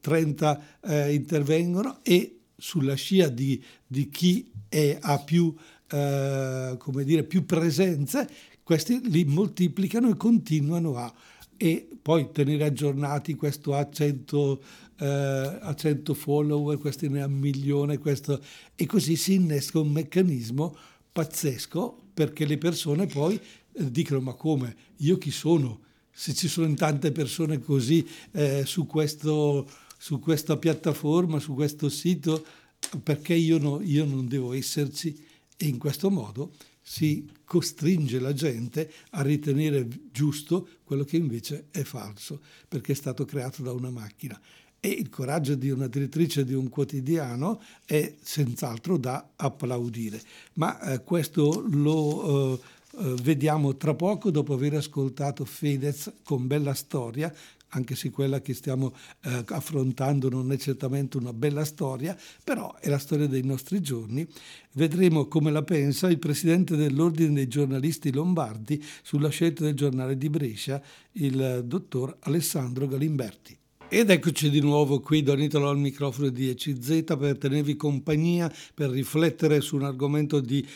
30 0.00 0.62
eh, 0.82 1.14
intervengono 1.14 1.98
e 2.02 2.38
sulla 2.56 2.94
scia 2.94 3.28
di, 3.28 3.62
di 3.86 4.08
chi 4.08 4.50
è, 4.68 4.98
ha 5.00 5.18
più, 5.18 5.54
eh, 5.90 6.76
come 6.78 7.04
dire, 7.04 7.24
più 7.24 7.44
presenze, 7.44 8.28
questi 8.62 9.00
li 9.10 9.24
moltiplicano 9.24 10.10
e 10.10 10.16
continuano 10.16 10.96
a 10.96 11.12
e 11.56 11.88
poi 12.00 12.30
tenere 12.32 12.64
aggiornati 12.64 13.34
questo 13.34 13.74
ha 13.74 13.88
100, 13.88 14.62
eh, 14.98 15.06
ha 15.60 15.74
100 15.74 16.14
follower, 16.14 16.78
questo 16.78 17.08
ne 17.08 17.22
ha 17.22 17.26
un 17.26 17.38
milione, 17.38 17.98
questo, 17.98 18.40
e 18.74 18.86
così 18.86 19.16
si 19.16 19.34
innesca 19.34 19.78
un 19.78 19.90
meccanismo 19.90 20.76
pazzesco 21.14 22.08
perché 22.12 22.44
le 22.44 22.58
persone 22.58 23.06
poi 23.06 23.36
eh, 23.36 23.90
dicono 23.90 24.20
ma 24.20 24.34
come, 24.34 24.76
io 24.96 25.16
chi 25.16 25.30
sono? 25.30 25.82
Se 26.10 26.34
ci 26.34 26.48
sono 26.48 26.72
tante 26.74 27.12
persone 27.12 27.60
così 27.60 28.06
eh, 28.32 28.64
su, 28.66 28.86
questo, 28.86 29.68
su, 29.96 30.18
questa 30.18 30.56
piattaforma, 30.56 31.38
su 31.38 31.54
questo 31.54 31.88
sito, 31.88 32.44
perché 33.02 33.34
io, 33.34 33.58
no, 33.58 33.80
io 33.80 34.04
non 34.04 34.26
devo 34.26 34.52
esserci? 34.52 35.16
E 35.56 35.66
in 35.66 35.78
questo 35.78 36.10
modo 36.10 36.52
si 36.82 37.28
costringe 37.44 38.18
la 38.18 38.32
gente 38.32 38.92
a 39.10 39.22
ritenere 39.22 39.88
giusto 40.10 40.68
quello 40.84 41.04
che 41.04 41.16
invece 41.16 41.68
è 41.70 41.82
falso, 41.82 42.42
perché 42.68 42.92
è 42.92 42.96
stato 42.96 43.24
creato 43.24 43.62
da 43.62 43.72
una 43.72 43.90
macchina. 43.90 44.40
E 44.84 44.88
il 44.90 45.08
coraggio 45.08 45.54
di 45.54 45.70
una 45.70 45.86
direttrice 45.86 46.44
di 46.44 46.52
un 46.52 46.68
quotidiano 46.68 47.58
è 47.86 48.16
senz'altro 48.20 48.98
da 48.98 49.30
applaudire. 49.34 50.20
Ma 50.56 50.78
eh, 50.78 51.02
questo 51.02 51.64
lo 51.70 52.52
eh, 52.52 52.60
eh, 52.98 53.14
vediamo 53.22 53.78
tra 53.78 53.94
poco 53.94 54.30
dopo 54.30 54.52
aver 54.52 54.74
ascoltato 54.74 55.46
Fedez 55.46 56.12
con 56.22 56.46
bella 56.46 56.74
storia, 56.74 57.32
anche 57.68 57.96
se 57.96 58.10
quella 58.10 58.42
che 58.42 58.52
stiamo 58.52 58.94
eh, 59.22 59.42
affrontando 59.46 60.28
non 60.28 60.52
è 60.52 60.58
certamente 60.58 61.16
una 61.16 61.32
bella 61.32 61.64
storia, 61.64 62.14
però 62.44 62.76
è 62.78 62.90
la 62.90 62.98
storia 62.98 63.26
dei 63.26 63.42
nostri 63.42 63.80
giorni. 63.80 64.28
Vedremo 64.72 65.28
come 65.28 65.50
la 65.50 65.62
pensa 65.62 66.10
il 66.10 66.18
presidente 66.18 66.76
dell'Ordine 66.76 67.32
dei 67.32 67.48
giornalisti 67.48 68.12
lombardi 68.12 68.84
sulla 69.02 69.30
scelta 69.30 69.64
del 69.64 69.72
giornale 69.72 70.18
di 70.18 70.28
Brescia, 70.28 70.82
il 71.12 71.62
dottor 71.64 72.18
Alessandro 72.20 72.86
Galimberti. 72.86 73.56
Ed 73.96 74.10
eccoci 74.10 74.50
di 74.50 74.58
nuovo 74.58 74.98
qui, 74.98 75.22
Don 75.22 75.40
Italo 75.40 75.68
al 75.68 75.78
microfono 75.78 76.28
di 76.28 76.48
ECZ 76.48 77.04
per 77.16 77.38
tenervi 77.38 77.76
compagnia, 77.76 78.52
per 78.74 78.90
riflettere 78.90 79.60
su 79.60 79.76
un 79.76 79.84
argomento 79.84 80.40
di 80.40 80.66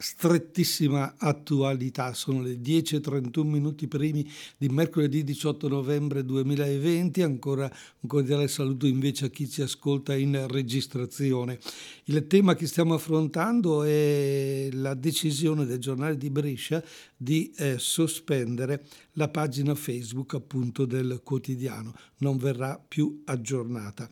strettissima 0.00 1.16
attualità. 1.18 2.14
Sono 2.14 2.40
le 2.40 2.54
10.31 2.60 3.44
minuti 3.44 3.88
primi 3.88 4.30
di 4.56 4.68
mercoledì 4.68 5.24
18 5.24 5.66
novembre 5.66 6.24
2020. 6.24 7.22
Ancora 7.22 7.64
un 7.64 8.08
cordiale 8.08 8.46
saluto 8.46 8.86
invece 8.86 9.26
a 9.26 9.28
chi 9.28 9.48
ci 9.48 9.60
ascolta 9.60 10.14
in 10.14 10.46
registrazione. 10.46 11.58
Il 12.04 12.28
tema 12.28 12.54
che 12.54 12.68
stiamo 12.68 12.94
affrontando 12.94 13.82
è 13.82 14.68
la 14.70 14.94
decisione 14.94 15.66
del 15.66 15.80
giornale 15.80 16.16
di 16.16 16.30
Brescia 16.30 16.82
di 17.16 17.52
eh, 17.56 17.78
sospendere 17.78 18.84
la 19.14 19.28
pagina 19.28 19.74
Facebook 19.74 20.34
appunto 20.34 20.84
del 20.84 21.22
quotidiano. 21.24 21.92
Non 22.18 22.36
verrà 22.36 22.80
più 22.86 23.22
aggiornata. 23.24 24.08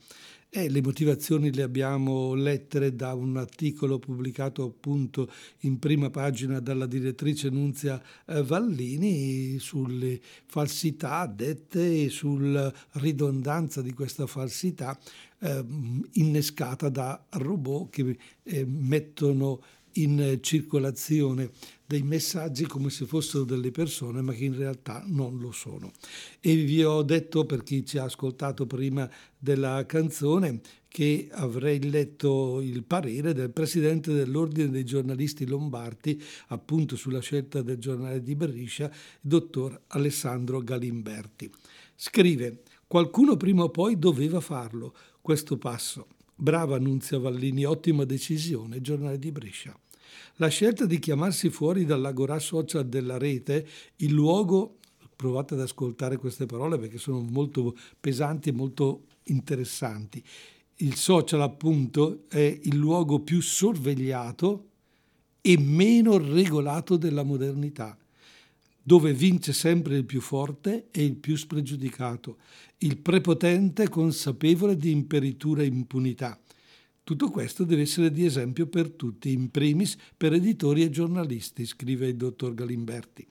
Eh, 0.56 0.70
le 0.70 0.80
motivazioni 0.80 1.52
le 1.52 1.62
abbiamo 1.62 2.32
lettere 2.32 2.96
da 2.96 3.12
un 3.12 3.36
articolo 3.36 3.98
pubblicato 3.98 4.64
appunto 4.64 5.30
in 5.60 5.78
prima 5.78 6.08
pagina 6.08 6.60
dalla 6.60 6.86
direttrice 6.86 7.50
Nunzia 7.50 8.02
eh, 8.25 8.42
Vallini 8.42 9.58
sulle 9.58 10.18
falsità 10.46 11.26
dette 11.26 12.04
e 12.04 12.08
sulla 12.08 12.72
ridondanza 12.92 13.82
di 13.82 13.92
questa 13.92 14.26
falsità 14.26 14.98
eh, 15.40 15.62
innescata 16.12 16.88
da 16.88 17.22
robot 17.32 17.90
che 17.90 18.16
eh, 18.42 18.64
mettono 18.64 19.60
in 19.97 20.38
circolazione 20.41 21.50
dei 21.87 22.03
messaggi 22.03 22.65
come 22.67 22.91
se 22.91 23.07
fossero 23.07 23.45
delle 23.45 23.71
persone, 23.71 24.21
ma 24.21 24.33
che 24.33 24.45
in 24.45 24.57
realtà 24.57 25.05
non 25.07 25.38
lo 25.38 25.53
sono. 25.53 25.93
E 26.41 26.57
vi 26.57 26.83
ho 26.83 27.03
detto, 27.03 27.45
per 27.45 27.62
chi 27.62 27.85
ci 27.85 27.99
ha 27.99 28.05
ascoltato 28.05 28.67
prima 28.67 29.09
della 29.38 29.87
canzone, 29.87 30.61
che 30.88 31.29
avrei 31.31 31.91
letto 31.91 32.61
il 32.61 32.83
parere 32.83 33.35
del 33.35 33.50
presidente 33.50 34.12
dell'Ordine 34.12 34.71
dei 34.71 34.85
giornalisti 34.85 35.47
lombardi, 35.47 36.21
appunto 36.49 36.97
sulla 36.97 37.21
scelta 37.21 37.62
del 37.62 37.79
giornale 37.79 38.23
di 38.23 38.35
Brescia, 38.35 38.87
il 38.87 38.93
dottor 39.21 39.79
Alessandro 39.88 40.61
Galimberti. 40.62 41.53
Scrive, 41.95 42.62
qualcuno 42.87 43.37
prima 43.37 43.65
o 43.65 43.71
poi 43.71 43.99
doveva 43.99 44.41
farlo, 44.41 44.95
questo 45.21 45.59
passo. 45.59 46.07
Brava 46.35 46.79
Nunzia 46.79 47.19
Vallini, 47.19 47.65
ottima 47.65 48.05
decisione, 48.05 48.81
giornale 48.81 49.19
di 49.19 49.31
Brescia. 49.33 49.79
La 50.38 50.49
scelta 50.49 50.85
di 50.85 50.99
chiamarsi 50.99 51.49
fuori 51.49 51.87
dall'agorà 51.87 52.38
social 52.38 52.87
della 52.87 53.16
rete, 53.16 53.66
il 53.97 54.12
luogo, 54.12 54.76
provate 55.16 55.55
ad 55.55 55.61
ascoltare 55.61 56.19
queste 56.19 56.45
parole 56.45 56.78
perché 56.78 56.99
sono 56.99 57.23
molto 57.23 57.75
pesanti 57.99 58.50
e 58.50 58.52
molto 58.52 59.05
interessanti. 59.25 60.23
Il 60.76 60.95
social 60.97 61.40
appunto 61.40 62.25
è 62.28 62.61
il 62.64 62.76
luogo 62.76 63.21
più 63.21 63.40
sorvegliato 63.40 64.69
e 65.40 65.59
meno 65.59 66.19
regolato 66.19 66.99
della 66.99 67.23
modernità, 67.23 67.97
dove 68.83 69.14
vince 69.14 69.55
sempre 69.55 69.97
il 69.97 70.05
più 70.05 70.21
forte 70.21 70.88
e 70.90 71.02
il 71.02 71.16
più 71.16 71.35
spregiudicato, 71.37 72.37
il 72.78 72.99
prepotente 72.99 73.88
consapevole 73.88 74.76
di 74.76 74.90
imperitura 74.90 75.62
e 75.62 75.66
impunità 75.66 76.38
tutto 77.06 77.30
questo 77.30 77.62
deve 77.62 77.82
essere 77.82 78.10
di 78.10 78.25
esempio 78.25 78.66
per 78.66 78.90
tutti, 78.90 79.30
in 79.30 79.52
primis 79.52 79.96
per 80.16 80.32
editori 80.32 80.82
e 80.82 80.90
giornalisti, 80.90 81.64
scrive 81.64 82.08
il 82.08 82.16
dottor 82.16 82.52
Galimberti. 82.52 83.25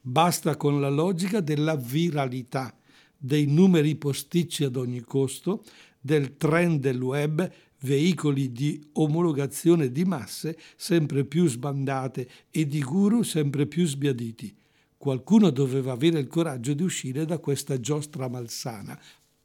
Basta 0.00 0.56
con 0.56 0.80
la 0.80 0.90
logica 0.90 1.40
della 1.40 1.74
viralità, 1.74 2.72
dei 3.16 3.46
numeri 3.46 3.96
posticci 3.96 4.62
ad 4.62 4.76
ogni 4.76 5.00
costo, 5.00 5.64
del 6.00 6.36
trend 6.36 6.78
del 6.78 7.02
web, 7.02 7.50
veicoli 7.80 8.52
di 8.52 8.80
omologazione 8.92 9.90
di 9.90 10.04
masse 10.04 10.56
sempre 10.76 11.24
più 11.24 11.48
sbandate 11.48 12.28
e 12.48 12.64
di 12.68 12.80
guru 12.80 13.24
sempre 13.24 13.66
più 13.66 13.88
sbiaditi. 13.88 14.56
Qualcuno 14.96 15.50
doveva 15.50 15.90
avere 15.90 16.20
il 16.20 16.28
coraggio 16.28 16.74
di 16.74 16.84
uscire 16.84 17.24
da 17.24 17.38
questa 17.38 17.80
giostra 17.80 18.28
malsana, 18.28 18.96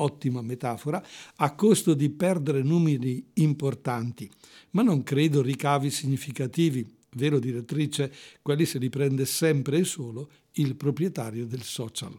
ottima 0.02 0.42
metafora, 0.42 1.04
a 1.36 1.56
costo 1.56 1.94
di 1.94 2.10
perdere 2.10 2.62
numeri 2.62 3.26
importanti, 3.36 4.30
ma 4.72 4.82
non 4.82 5.04
credo 5.04 5.42
ricavi 5.42 5.90
significativi. 5.90 6.86
Vero 7.14 7.40
direttrice, 7.40 8.14
quelli 8.42 8.66
se 8.66 8.80
li 8.80 8.90
prende 8.90 9.26
sempre 9.26 9.80
e 9.80 9.84
solo 9.84 10.30
il 10.54 10.76
proprietario 10.76 11.46
del 11.46 11.64
social. 11.64 12.18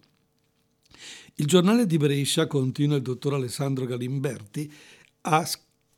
Il 1.37 1.47
giornale 1.47 1.87
di 1.87 1.97
Brescia, 1.97 2.47
continua 2.47 2.97
il 2.97 3.03
dottor 3.03 3.35
Alessandro 3.35 3.87
Galimberti, 3.87 4.71
ha, 5.23 5.49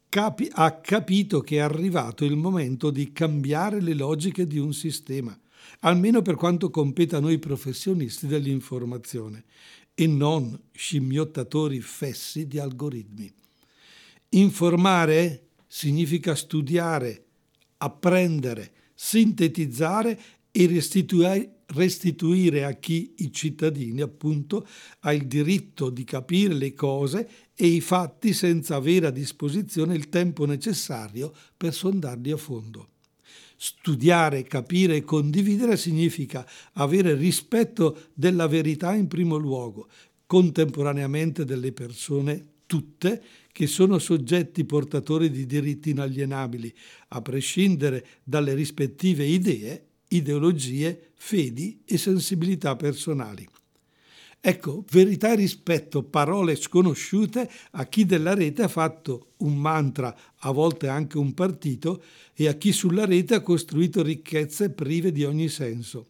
capi- 0.09 0.49
ha 0.53 0.79
capito 0.81 1.41
che 1.41 1.57
è 1.57 1.61
arrivato 1.61 2.25
il 2.25 2.37
momento 2.37 2.91
di 2.91 3.13
cambiare 3.13 3.81
le 3.81 3.95
logiche 3.95 4.47
di 4.47 4.59
un 4.59 4.73
sistema, 4.73 5.37
almeno 5.81 6.23
per 6.23 6.37
quanto 6.37 6.71
compete 6.71 7.17
a 7.17 7.21
noi 7.21 7.41
professionisti 7.41 8.29
dell'informazione 8.29 9.45
e 9.95 10.07
non 10.07 10.59
scimmiottatori 10.73 11.81
fessi 11.81 12.47
di 12.47 12.59
algoritmi. 12.59 13.33
Informare 14.31 15.49
significa 15.67 16.35
studiare, 16.35 17.25
apprendere, 17.79 18.73
sintetizzare 18.95 20.21
e 20.51 20.67
restituire, 21.67 22.65
a 22.65 22.73
chi 22.73 23.15
i 23.19 23.33
cittadini 23.33 24.01
appunto 24.01 24.67
ha 25.01 25.13
il 25.13 25.27
diritto 25.27 25.91
di 25.91 26.05
capire 26.05 26.55
le 26.55 26.75
cose 26.75 27.29
e 27.55 27.67
i 27.67 27.81
fatti 27.81 28.33
senza 28.33 28.77
avere 28.77 29.09
a 29.09 29.11
disposizione 29.11 29.95
il 29.95 30.09
tempo 30.09 30.45
necessario 30.47 31.33
per 31.57 31.73
sondarli 31.73 32.31
a 32.31 32.37
fondo. 32.37 32.89
Studiare, 33.67 34.43
capire 34.43 34.97
e 34.97 35.05
condividere 35.05 35.79
significa 35.79 36.47
avere 36.75 37.15
rispetto 37.15 38.09
della 38.13 38.47
verità 38.47 38.93
in 38.93 39.09
primo 39.09 39.37
luogo, 39.37 39.89
contemporaneamente 40.27 41.47
delle 41.47 41.73
persone 41.73 42.47
tutte 42.67 43.23
che 43.51 43.67
sono 43.67 43.99
soggetti 43.99 44.67
portatori 44.67 45.31
di 45.31 45.47
diritti 45.47 45.89
inalienabili, 45.89 46.75
a 47.09 47.23
prescindere 47.23 48.05
dalle 48.23 48.53
rispettive 48.53 49.25
idee, 49.25 49.87
ideologie, 50.09 51.13
fedi 51.15 51.81
e 51.87 51.97
sensibilità 51.97 52.77
personali. 52.77 53.49
Ecco, 54.47 54.85
verità 54.91 55.33
e 55.33 55.37
rispetto, 55.37 56.03
parole 56.03 56.55
sconosciute 56.55 57.51
a 57.71 57.87
chi 57.87 58.05
della 58.05 58.35
rete 58.35 58.61
ha 58.61 58.69
fatto 58.69 59.29
un 59.39 59.57
mantra, 59.57 60.15
a 60.41 60.51
volte 60.51 60.87
anche 60.87 61.17
un 61.17 61.33
partito, 61.33 62.03
e 62.35 62.47
a 62.47 62.53
chi 62.53 62.71
sulla 62.71 63.07
rete 63.07 63.37
ha 63.37 63.41
costruito 63.41 64.03
ricchezze 64.03 64.69
prive 64.69 65.13
di 65.13 65.25
ogni 65.25 65.49
senso. 65.49 66.09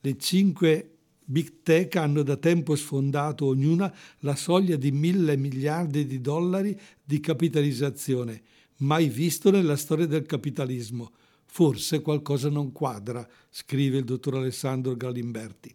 Le 0.00 0.18
cinque 0.18 0.96
big 1.24 1.62
tech 1.62 1.96
hanno 1.96 2.22
da 2.22 2.36
tempo 2.36 2.76
sfondato 2.76 3.46
ognuna 3.46 3.90
la 4.18 4.36
soglia 4.36 4.76
di 4.76 4.92
mille 4.92 5.38
miliardi 5.38 6.04
di 6.04 6.20
dollari 6.20 6.78
di 7.02 7.18
capitalizzazione, 7.18 8.42
mai 8.80 9.08
visto 9.08 9.50
nella 9.50 9.76
storia 9.76 10.06
del 10.06 10.26
capitalismo. 10.26 11.12
Forse 11.46 12.02
qualcosa 12.02 12.50
non 12.50 12.72
quadra, 12.72 13.26
scrive 13.48 13.96
il 13.96 14.04
dottor 14.04 14.34
Alessandro 14.34 14.94
Galimberti. 14.94 15.74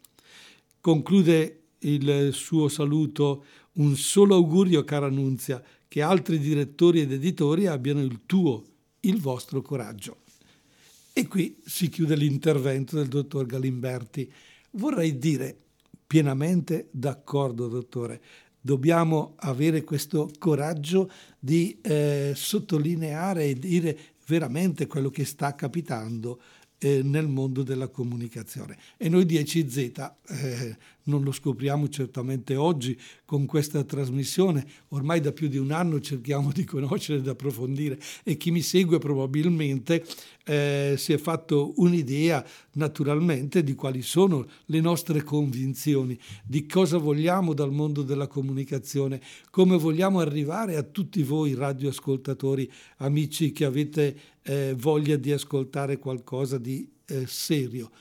Conclude 0.80 1.62
il 1.80 2.30
suo 2.34 2.68
saluto, 2.68 3.46
un 3.74 3.96
solo 3.96 4.36
augurio, 4.36 4.84
cara 4.84 5.10
Nunzia, 5.10 5.64
che 5.88 6.02
altri 6.02 6.40
direttori 6.40 7.02
ed 7.02 7.12
editori 7.12 7.68
abbiano 7.68 8.02
il 8.02 8.22
tuo, 8.26 8.64
il 9.02 9.20
vostro 9.20 9.62
coraggio. 9.62 10.24
E 11.14 11.28
qui 11.28 11.58
si 11.64 11.88
chiude 11.88 12.16
l'intervento 12.16 12.98
del 12.98 13.08
dottor 13.08 13.46
Galimberti. 13.46 14.30
Vorrei 14.72 15.18
dire 15.18 15.58
pienamente 16.06 16.90
d'accordo, 16.92 17.68
dottore. 17.68 18.22
Dobbiamo 18.60 19.36
avere 19.38 19.84
questo 19.84 20.30
coraggio 20.38 21.10
di 21.40 21.78
eh, 21.82 22.34
sottolineare 22.36 23.46
e 23.46 23.54
dire 23.54 23.98
veramente 24.28 24.88
quello 24.88 25.10
che 25.10 25.24
sta 25.24 25.56
capitando 25.56 26.42
eh, 26.78 27.02
nel 27.04 27.28
mondo 27.28 27.64
della 27.64 27.88
comunicazione. 27.88 28.78
E 28.98 29.10
noi 29.10 29.26
di 29.26 29.38
ECZ 29.38 29.78
eh, 29.78 30.78
non 31.06 31.24
lo 31.24 31.32
scopriamo 31.32 31.88
certamente 31.90 32.56
oggi 32.56 33.00
con 33.26 33.46
questa 33.46 33.84
trasmissione, 33.84 34.66
ormai 34.90 35.20
da 35.20 35.32
più 35.32 35.48
di 35.48 35.58
un 35.58 35.72
anno 35.72 36.00
cerchiamo 36.00 36.52
di 36.52 36.64
conoscere, 36.64 37.22
di 37.22 37.30
approfondire 37.30 38.00
e 38.24 38.38
chi 38.38 38.52
mi 38.52 38.62
segue 38.62 38.98
probabilmente 39.00 40.06
eh, 40.46 40.96
si 40.98 41.14
è 41.14 41.18
fatto 41.18 41.74
un'idea 41.78 42.46
naturalmente 42.74 43.64
di 43.64 43.74
quali 43.74 44.02
sono 44.02 44.46
le 44.66 44.80
nostre 44.80 45.24
convinzioni, 45.24 46.18
di 46.44 46.66
cosa 46.66 46.98
vogliamo 46.98 47.54
dal 47.54 47.72
mondo 47.72 48.04
della 48.04 48.28
comunicazione, 48.28 49.22
come 49.50 49.78
vogliamo 49.78 50.20
arrivare 50.20 50.76
a 50.76 50.84
tutti 50.84 51.24
voi 51.24 51.54
radioascoltatori, 51.54 52.72
amici 52.98 53.52
che 53.52 53.66
avete 53.66 54.34
eh, 54.46 54.76
voglia 54.78 55.16
di 55.16 55.32
ascoltare 55.32 55.98
qualcosa 55.98 56.58
di 56.58 56.88
eh, 57.06 57.26
serio. 57.28 57.92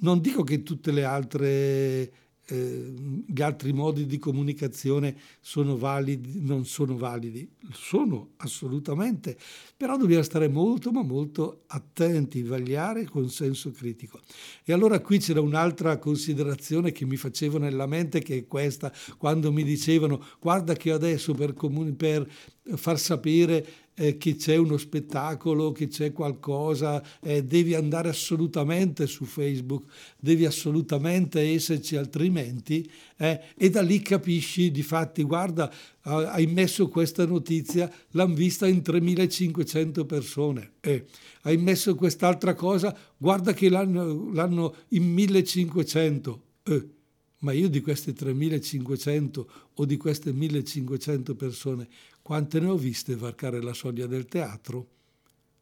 Non 0.00 0.20
dico 0.20 0.42
che 0.42 0.62
altre 1.02 2.12
eh, 2.48 2.94
gli 3.26 3.42
altri 3.42 3.72
modi 3.72 4.06
di 4.06 4.18
comunicazione 4.18 5.16
sono 5.40 5.76
validi, 5.76 6.40
non 6.42 6.64
sono 6.64 6.96
validi, 6.96 7.48
sono 7.72 8.30
assolutamente, 8.36 9.36
però 9.76 9.96
dobbiamo 9.96 10.22
stare 10.22 10.48
molto 10.48 10.92
ma 10.92 11.02
molto 11.02 11.62
attenti, 11.66 12.42
vagliare 12.42 13.04
con 13.04 13.28
senso 13.30 13.72
critico. 13.72 14.20
E 14.64 14.72
allora 14.72 15.00
qui 15.00 15.18
c'era 15.18 15.40
un'altra 15.40 15.98
considerazione 15.98 16.92
che 16.92 17.04
mi 17.04 17.16
facevo 17.16 17.58
nella 17.58 17.86
mente 17.86 18.20
che 18.20 18.36
è 18.36 18.46
questa, 18.46 18.92
quando 19.18 19.50
mi 19.50 19.64
dicevano 19.64 20.24
guarda 20.38 20.74
che 20.74 20.92
adesso 20.92 21.34
per, 21.34 21.52
comuni, 21.54 21.94
per 21.94 22.28
far 22.74 22.98
sapere 22.98 23.66
eh, 23.94 24.16
che 24.18 24.36
c'è 24.36 24.56
uno 24.56 24.76
spettacolo, 24.76 25.72
che 25.72 25.88
c'è 25.88 26.12
qualcosa, 26.12 27.02
eh, 27.20 27.42
devi 27.44 27.74
andare 27.74 28.08
assolutamente 28.08 29.06
su 29.06 29.24
Facebook, 29.24 29.84
devi 30.18 30.44
assolutamente 30.44 31.40
esserci 31.40 31.96
altrimenti 31.96 32.88
eh, 33.16 33.40
e 33.56 33.70
da 33.70 33.82
lì 33.82 34.00
capisci, 34.00 34.70
di 34.70 34.82
fatti, 34.82 35.22
guarda, 35.22 35.72
hai 36.02 36.46
messo 36.46 36.88
questa 36.88 37.24
notizia, 37.26 37.90
l'hanno 38.10 38.34
vista 38.34 38.66
in 38.66 38.82
3500 38.82 40.04
persone, 40.04 40.72
eh, 40.80 41.06
hai 41.42 41.56
messo 41.56 41.94
quest'altra 41.94 42.54
cosa, 42.54 42.96
guarda 43.16 43.52
che 43.52 43.68
l'hanno, 43.68 44.30
l'hanno 44.32 44.74
in 44.88 45.04
1500. 45.04 46.42
Eh 46.64 46.95
ma 47.38 47.52
io 47.52 47.68
di 47.68 47.80
queste 47.80 48.12
3.500 48.12 49.46
o 49.74 49.84
di 49.84 49.96
queste 49.96 50.32
1.500 50.32 51.36
persone, 51.36 51.88
quante 52.22 52.60
ne 52.60 52.68
ho 52.68 52.76
viste 52.76 53.14
varcare 53.14 53.62
la 53.62 53.74
soglia 53.74 54.06
del 54.06 54.26
teatro? 54.26 54.88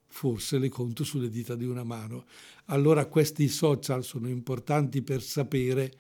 Forse 0.07 0.59
le 0.59 0.69
conto 0.69 1.03
sulle 1.03 1.29
dita 1.29 1.57
di 1.57 1.65
una 1.65 1.83
mano. 1.83 2.27
Allora 2.67 3.07
questi 3.07 3.49
social 3.49 4.05
sono 4.05 4.29
importanti 4.29 5.03
per 5.03 5.23
sapere, 5.23 5.93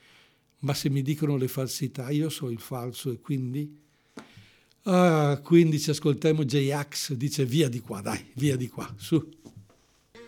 ma 0.60 0.72
se 0.72 0.88
mi 0.88 1.02
dicono 1.02 1.36
le 1.36 1.48
falsità, 1.48 2.10
io 2.10 2.28
so 2.28 2.48
il 2.48 2.60
falso 2.60 3.10
e 3.10 3.20
quindi... 3.20 3.82
Ah, 4.86 5.40
quindi 5.42 5.80
ci 5.80 5.90
ascoltiamo 5.90 6.44
J-Ax, 6.44 7.14
dice 7.14 7.46
via 7.46 7.68
di 7.68 7.80
qua, 7.80 8.02
dai, 8.02 8.22
via 8.34 8.54
di 8.54 8.68
qua, 8.68 8.92
su 8.98 9.26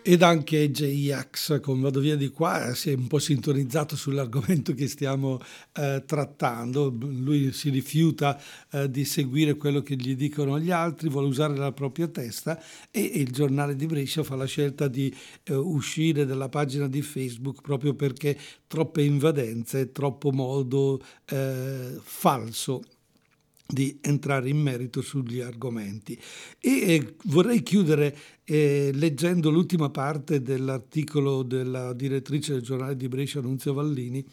ed 0.01 0.21
anche 0.21 0.71
JX, 0.71 1.59
come 1.59 1.81
vado 1.81 1.99
via 1.99 2.15
di 2.15 2.29
qua, 2.29 2.73
si 2.73 2.91
è 2.91 2.95
un 2.95 3.07
po' 3.07 3.19
sintonizzato 3.19 3.95
sull'argomento 3.95 4.73
che 4.73 4.87
stiamo 4.87 5.39
eh, 5.73 6.03
trattando. 6.05 6.95
Lui 6.99 7.51
si 7.51 7.69
rifiuta 7.69 8.41
eh, 8.71 8.89
di 8.89 9.05
seguire 9.05 9.55
quello 9.55 9.81
che 9.81 9.95
gli 9.95 10.15
dicono 10.15 10.59
gli 10.59 10.71
altri, 10.71 11.09
vuole 11.09 11.27
usare 11.27 11.55
la 11.55 11.71
propria 11.71 12.07
testa 12.07 12.61
e, 12.91 13.11
e 13.13 13.19
il 13.19 13.31
giornale 13.31 13.75
di 13.75 13.85
Brescia 13.85 14.23
fa 14.23 14.35
la 14.35 14.45
scelta 14.45 14.87
di 14.87 15.13
eh, 15.43 15.53
uscire 15.53 16.25
dalla 16.25 16.49
pagina 16.49 16.87
di 16.87 17.01
Facebook 17.01 17.61
proprio 17.61 17.93
perché 17.93 18.37
troppe 18.67 19.03
invadenze, 19.03 19.91
troppo 19.91 20.31
modo 20.31 21.01
eh, 21.25 21.97
falso 22.01 22.81
di 23.67 23.97
entrare 24.01 24.49
in 24.49 24.57
merito 24.57 25.01
sugli 25.01 25.41
argomenti. 25.41 26.17
E 26.59 26.71
eh, 26.71 27.15
vorrei 27.25 27.61
chiudere 27.61 28.17
eh, 28.45 28.91
leggendo 28.93 29.49
l'ultima 29.49 29.89
parte 29.89 30.41
dell'articolo 30.41 31.43
della 31.43 31.93
direttrice 31.93 32.53
del 32.53 32.61
giornale 32.61 32.95
di 32.95 33.07
Brescia, 33.09 33.39
Annunzio 33.39 33.73
Vallini, 33.73 34.25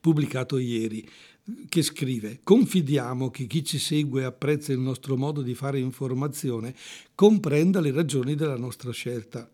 pubblicato 0.00 0.58
ieri, 0.58 1.08
che 1.68 1.82
scrive 1.82 2.40
Confidiamo 2.42 3.30
che 3.30 3.46
chi 3.46 3.64
ci 3.64 3.78
segue 3.78 4.22
e 4.22 4.24
apprezza 4.24 4.72
il 4.72 4.80
nostro 4.80 5.16
modo 5.16 5.42
di 5.42 5.54
fare 5.54 5.78
informazione 5.78 6.74
comprenda 7.14 7.80
le 7.80 7.92
ragioni 7.92 8.34
della 8.34 8.56
nostra 8.56 8.90
scelta. 8.90 9.48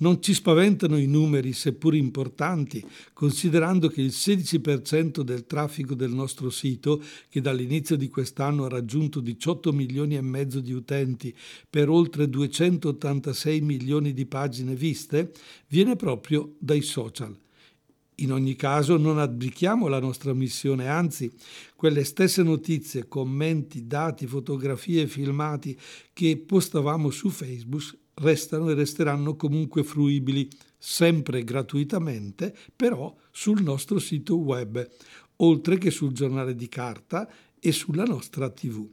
Non 0.00 0.22
ci 0.22 0.32
spaventano 0.32 0.96
i 0.96 1.06
numeri, 1.06 1.52
seppur 1.52 1.94
importanti, 1.94 2.82
considerando 3.12 3.88
che 3.88 4.00
il 4.00 4.12
16% 4.14 5.20
del 5.20 5.44
traffico 5.44 5.94
del 5.94 6.10
nostro 6.10 6.48
sito, 6.48 7.02
che 7.28 7.42
dall'inizio 7.42 7.96
di 7.96 8.08
quest'anno 8.08 8.64
ha 8.64 8.68
raggiunto 8.70 9.20
18 9.20 9.72
milioni 9.72 10.16
e 10.16 10.22
mezzo 10.22 10.60
di 10.60 10.72
utenti 10.72 11.36
per 11.68 11.90
oltre 11.90 12.30
286 12.30 13.60
milioni 13.60 14.14
di 14.14 14.24
pagine 14.24 14.74
viste, 14.74 15.32
viene 15.68 15.96
proprio 15.96 16.54
dai 16.58 16.80
social. 16.80 17.36
In 18.16 18.32
ogni 18.32 18.56
caso 18.56 18.96
non 18.96 19.18
abdichiamo 19.18 19.86
la 19.86 20.00
nostra 20.00 20.32
missione, 20.32 20.88
anzi, 20.88 21.30
quelle 21.76 22.04
stesse 22.04 22.42
notizie, 22.42 23.06
commenti, 23.06 23.86
dati, 23.86 24.26
fotografie 24.26 25.06
filmati 25.06 25.78
che 26.14 26.38
postavamo 26.38 27.10
su 27.10 27.28
Facebook 27.28 27.98
restano 28.20 28.70
e 28.70 28.74
resteranno 28.74 29.36
comunque 29.36 29.82
fruibili 29.82 30.48
sempre 30.78 31.44
gratuitamente, 31.44 32.56
però 32.74 33.14
sul 33.30 33.62
nostro 33.62 33.98
sito 33.98 34.38
web, 34.38 34.88
oltre 35.36 35.78
che 35.78 35.90
sul 35.90 36.12
giornale 36.12 36.54
di 36.54 36.68
carta 36.68 37.30
e 37.58 37.72
sulla 37.72 38.04
nostra 38.04 38.50
TV. 38.50 38.88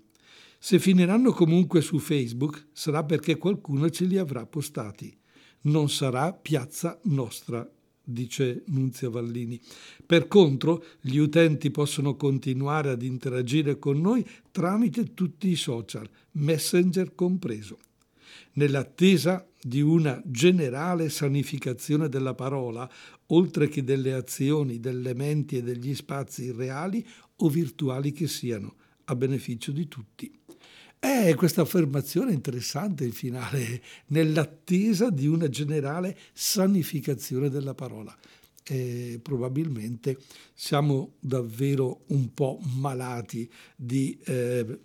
Se 0.59 0.79
finiranno 0.79 1.31
comunque 1.31 1.81
su 1.81 1.99
Facebook 1.99 2.67
sarà 2.71 3.03
perché 3.03 3.37
qualcuno 3.37 3.89
ce 3.89 4.05
li 4.05 4.17
avrà 4.17 4.45
postati. 4.45 5.15
Non 5.61 5.89
sarà 5.89 6.33
piazza 6.33 6.99
nostra, 7.03 7.69
dice 8.03 8.63
Nunzia 8.67 9.09
Vallini. 9.09 9.59
Per 10.05 10.27
contro, 10.27 10.83
gli 10.99 11.17
utenti 11.17 11.69
possono 11.69 12.15
continuare 12.15 12.89
ad 12.89 13.03
interagire 13.03 13.77
con 13.77 14.01
noi 14.01 14.27
tramite 14.51 15.13
tutti 15.13 15.49
i 15.49 15.55
social, 15.55 16.09
Messenger 16.31 17.13
compreso 17.13 17.77
nell'attesa 18.53 19.47
di 19.61 19.81
una 19.81 20.21
generale 20.25 21.09
sanificazione 21.09 22.09
della 22.09 22.33
parola, 22.33 22.89
oltre 23.27 23.67
che 23.67 23.83
delle 23.83 24.13
azioni, 24.13 24.79
delle 24.79 25.13
menti 25.13 25.57
e 25.57 25.63
degli 25.63 25.93
spazi 25.93 26.51
reali 26.51 27.05
o 27.37 27.49
virtuali 27.49 28.11
che 28.11 28.27
siano, 28.27 28.75
a 29.05 29.15
beneficio 29.15 29.71
di 29.71 29.87
tutti. 29.87 30.31
È 30.99 31.35
questa 31.35 31.61
affermazione 31.61 32.33
interessante 32.33 33.03
il 33.03 33.13
finale, 33.13 33.81
nell'attesa 34.07 35.09
di 35.09 35.27
una 35.27 35.47
generale 35.47 36.17
sanificazione 36.33 37.49
della 37.49 37.75
parola. 37.75 38.17
E 38.63 39.19
probabilmente 39.21 40.17
siamo 40.53 41.13
davvero 41.19 42.01
un 42.07 42.33
po' 42.33 42.59
malati 42.75 43.49
di 43.75 44.17
eh, 44.25 44.79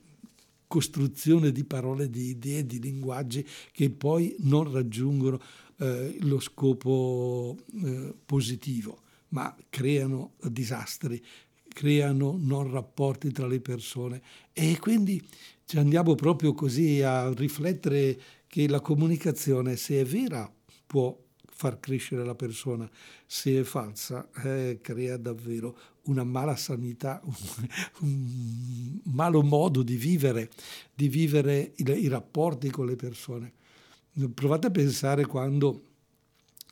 costruzione 0.72 1.52
di 1.52 1.64
parole, 1.64 2.08
di 2.08 2.30
idee, 2.30 2.64
di 2.64 2.80
linguaggi 2.80 3.46
che 3.72 3.90
poi 3.90 4.34
non 4.38 4.72
raggiungono 4.72 5.38
eh, 5.76 6.16
lo 6.20 6.40
scopo 6.40 7.58
eh, 7.84 8.14
positivo, 8.24 9.02
ma 9.28 9.54
creano 9.68 10.32
disastri, 10.40 11.22
creano 11.68 12.38
non 12.40 12.70
rapporti 12.70 13.30
tra 13.32 13.46
le 13.46 13.60
persone. 13.60 14.22
E 14.54 14.78
quindi 14.78 15.22
ci 15.66 15.76
andiamo 15.76 16.14
proprio 16.14 16.54
così 16.54 17.02
a 17.02 17.30
riflettere 17.34 18.18
che 18.46 18.66
la 18.66 18.80
comunicazione, 18.80 19.76
se 19.76 20.00
è 20.00 20.06
vera, 20.06 20.50
può 20.86 21.14
far 21.62 21.78
crescere 21.78 22.24
la 22.24 22.34
persona, 22.34 22.90
se 23.24 23.60
è 23.60 23.62
falsa 23.62 24.28
eh, 24.42 24.80
crea 24.82 25.16
davvero 25.16 25.78
una 26.06 26.24
mala 26.24 26.56
sanità, 26.56 27.22
un, 27.22 27.68
un 28.00 29.00
malo 29.12 29.42
modo 29.42 29.84
di 29.84 29.94
vivere, 29.94 30.50
di 30.92 31.06
vivere 31.06 31.74
i, 31.76 31.84
i, 31.88 32.08
rapporti 32.08 32.68
con 32.68 32.86
le 32.86 32.96
persone. 32.96 33.52
Provate 34.34 34.66
a 34.66 34.70
pensare 34.72 35.24
quando 35.24 35.84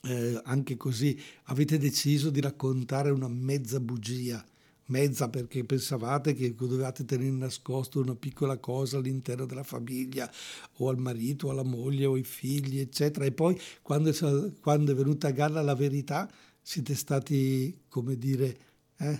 eh, 0.02 0.40
anche 0.42 0.76
così 0.76 1.16
avete 1.44 1.78
deciso 1.78 2.28
di 2.30 2.40
raccontare 2.40 3.10
una 3.10 3.28
mezza 3.28 3.78
bugia 3.78 4.44
mezza 4.90 5.28
perché 5.28 5.64
pensavate 5.64 6.34
che 6.34 6.54
dovevate 6.54 7.04
tenere 7.04 7.30
nascosto 7.30 8.00
una 8.00 8.14
piccola 8.14 8.58
cosa 8.58 8.98
all'interno 8.98 9.46
della 9.46 9.62
famiglia 9.62 10.30
o 10.76 10.88
al 10.88 10.98
marito, 10.98 11.50
alla 11.50 11.64
moglie 11.64 12.06
o 12.06 12.14
ai 12.14 12.24
figli, 12.24 12.78
eccetera. 12.78 13.24
E 13.24 13.32
poi 13.32 13.58
quando, 13.82 14.12
quando 14.60 14.92
è 14.92 14.94
venuta 14.94 15.28
a 15.28 15.32
galla 15.32 15.62
la 15.62 15.74
verità 15.74 16.30
siete 16.60 16.94
stati, 16.94 17.82
come 17.88 18.16
dire, 18.16 18.58
eh, 18.98 19.18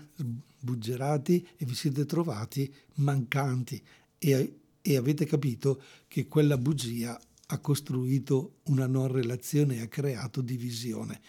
buggerati 0.61 1.46
e 1.56 1.64
vi 1.64 1.74
siete 1.74 2.04
trovati 2.04 2.72
mancanti 2.96 3.83
e, 4.18 4.59
e 4.83 4.96
avete 4.96 5.24
capito 5.24 5.83
che 6.06 6.26
quella 6.28 6.59
bugia 6.59 7.18
ha 7.52 7.59
costruito 7.59 8.59
una 8.64 8.87
non 8.87 9.11
relazione 9.11 9.76
e 9.76 9.80
ha 9.83 9.88
creato 9.88 10.40
divisione. 10.40 11.20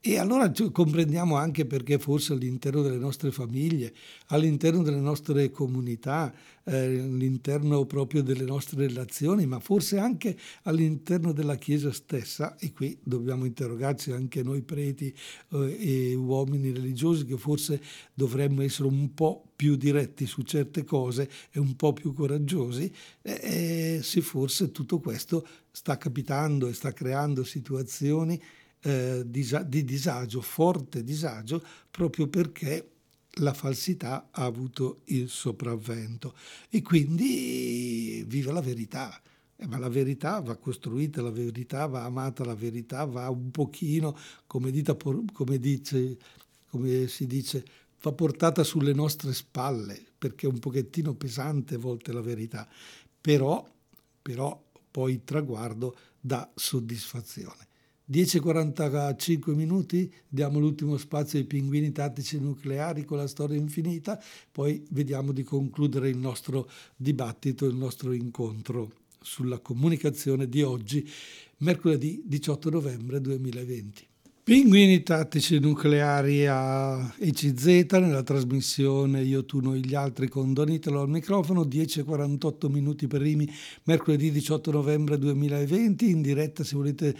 E 0.00 0.16
allora 0.16 0.52
comprendiamo 0.70 1.34
anche 1.34 1.66
perché 1.66 1.98
forse 1.98 2.32
all'interno 2.32 2.82
delle 2.82 2.98
nostre 2.98 3.32
famiglie, 3.32 3.92
all'interno 4.28 4.82
delle 4.82 5.00
nostre 5.00 5.50
comunità, 5.50 6.32
eh, 6.62 7.00
all'interno 7.00 7.84
proprio 7.84 8.22
delle 8.22 8.44
nostre 8.44 8.86
relazioni, 8.86 9.44
ma 9.44 9.58
forse 9.58 9.98
anche 9.98 10.38
all'interno 10.62 11.32
della 11.32 11.56
Chiesa 11.56 11.90
stessa, 11.90 12.56
e 12.58 12.72
qui 12.72 12.96
dobbiamo 13.02 13.44
interrogarci 13.44 14.12
anche 14.12 14.44
noi 14.44 14.62
preti 14.62 15.12
eh, 15.50 15.76
e 15.80 16.14
uomini 16.14 16.70
religiosi 16.70 17.24
che 17.24 17.36
forse 17.36 17.82
dovremmo 18.14 18.62
essere 18.62 18.86
un 18.86 19.12
po' 19.14 19.48
più 19.56 19.74
diretti 19.74 20.26
su 20.26 20.42
certe 20.42 20.84
cose 20.84 21.28
e 21.50 21.58
un 21.58 21.74
po' 21.74 21.92
più 21.92 22.12
coraggiosi, 22.12 22.88
eh, 23.22 23.98
se 24.00 24.20
forse 24.20 24.70
tutto 24.70 25.00
questo 25.00 25.44
sta 25.72 25.98
capitando 25.98 26.68
e 26.68 26.72
sta 26.72 26.92
creando 26.92 27.42
situazioni 27.42 28.40
eh, 28.88 29.22
di 29.26 29.84
disagio, 29.84 30.40
forte 30.40 31.04
disagio, 31.04 31.62
proprio 31.90 32.26
perché 32.26 32.90
la 33.40 33.52
falsità 33.52 34.28
ha 34.30 34.44
avuto 34.44 35.00
il 35.06 35.28
sopravvento 35.28 36.34
e 36.70 36.82
quindi 36.82 38.24
viva 38.26 38.52
la 38.52 38.62
verità. 38.62 39.20
Eh, 39.56 39.66
ma 39.66 39.76
la 39.78 39.88
verità 39.88 40.40
va 40.40 40.56
costruita, 40.56 41.20
la 41.20 41.30
verità 41.30 41.86
va 41.86 42.04
amata, 42.04 42.44
la 42.44 42.54
verità 42.54 43.04
va 43.04 43.28
un 43.28 43.50
pochino, 43.50 44.16
come, 44.46 44.70
dita, 44.70 44.96
come, 45.32 45.58
dice, 45.58 46.16
come 46.70 47.08
si 47.08 47.26
dice, 47.26 47.64
va 48.02 48.12
portata 48.12 48.62
sulle 48.62 48.92
nostre 48.94 49.34
spalle, 49.34 50.00
perché 50.16 50.46
è 50.46 50.50
un 50.50 50.60
pochettino 50.60 51.14
pesante 51.14 51.74
a 51.74 51.78
volte 51.78 52.12
la 52.12 52.20
verità, 52.20 52.68
però, 53.20 53.68
però 54.22 54.64
poi 54.90 55.14
il 55.14 55.24
traguardo 55.24 55.96
dà 56.20 56.48
soddisfazione. 56.54 57.67
10.45 58.10 59.54
minuti, 59.54 60.10
diamo 60.26 60.58
l'ultimo 60.58 60.96
spazio 60.96 61.38
ai 61.38 61.44
pinguini 61.44 61.92
tattici 61.92 62.40
nucleari 62.40 63.04
con 63.04 63.18
la 63.18 63.26
storia 63.26 63.58
infinita, 63.58 64.18
poi 64.50 64.82
vediamo 64.90 65.32
di 65.32 65.42
concludere 65.42 66.08
il 66.08 66.16
nostro 66.16 66.70
dibattito, 66.96 67.66
il 67.66 67.74
nostro 67.74 68.12
incontro 68.12 68.92
sulla 69.20 69.58
comunicazione 69.58 70.48
di 70.48 70.62
oggi, 70.62 71.06
mercoledì 71.58 72.22
18 72.24 72.70
novembre 72.70 73.20
2020. 73.20 74.06
Pinguini 74.48 75.02
tattici 75.02 75.58
nucleari 75.58 76.46
a 76.46 77.14
ECZ 77.18 77.90
nella 77.90 78.22
trasmissione 78.22 79.20
Io, 79.20 79.44
tu, 79.44 79.60
noi, 79.60 79.84
gli 79.84 79.94
altri 79.94 80.26
con 80.26 80.54
Donitelo 80.54 81.02
al 81.02 81.10
microfono, 81.10 81.64
10.48 81.64 82.70
minuti 82.70 83.06
per 83.06 83.20
Rimi, 83.20 83.46
mercoledì 83.82 84.30
18 84.30 84.70
novembre 84.70 85.18
2020, 85.18 86.08
in 86.08 86.22
diretta 86.22 86.64
se 86.64 86.76
volete 86.76 87.14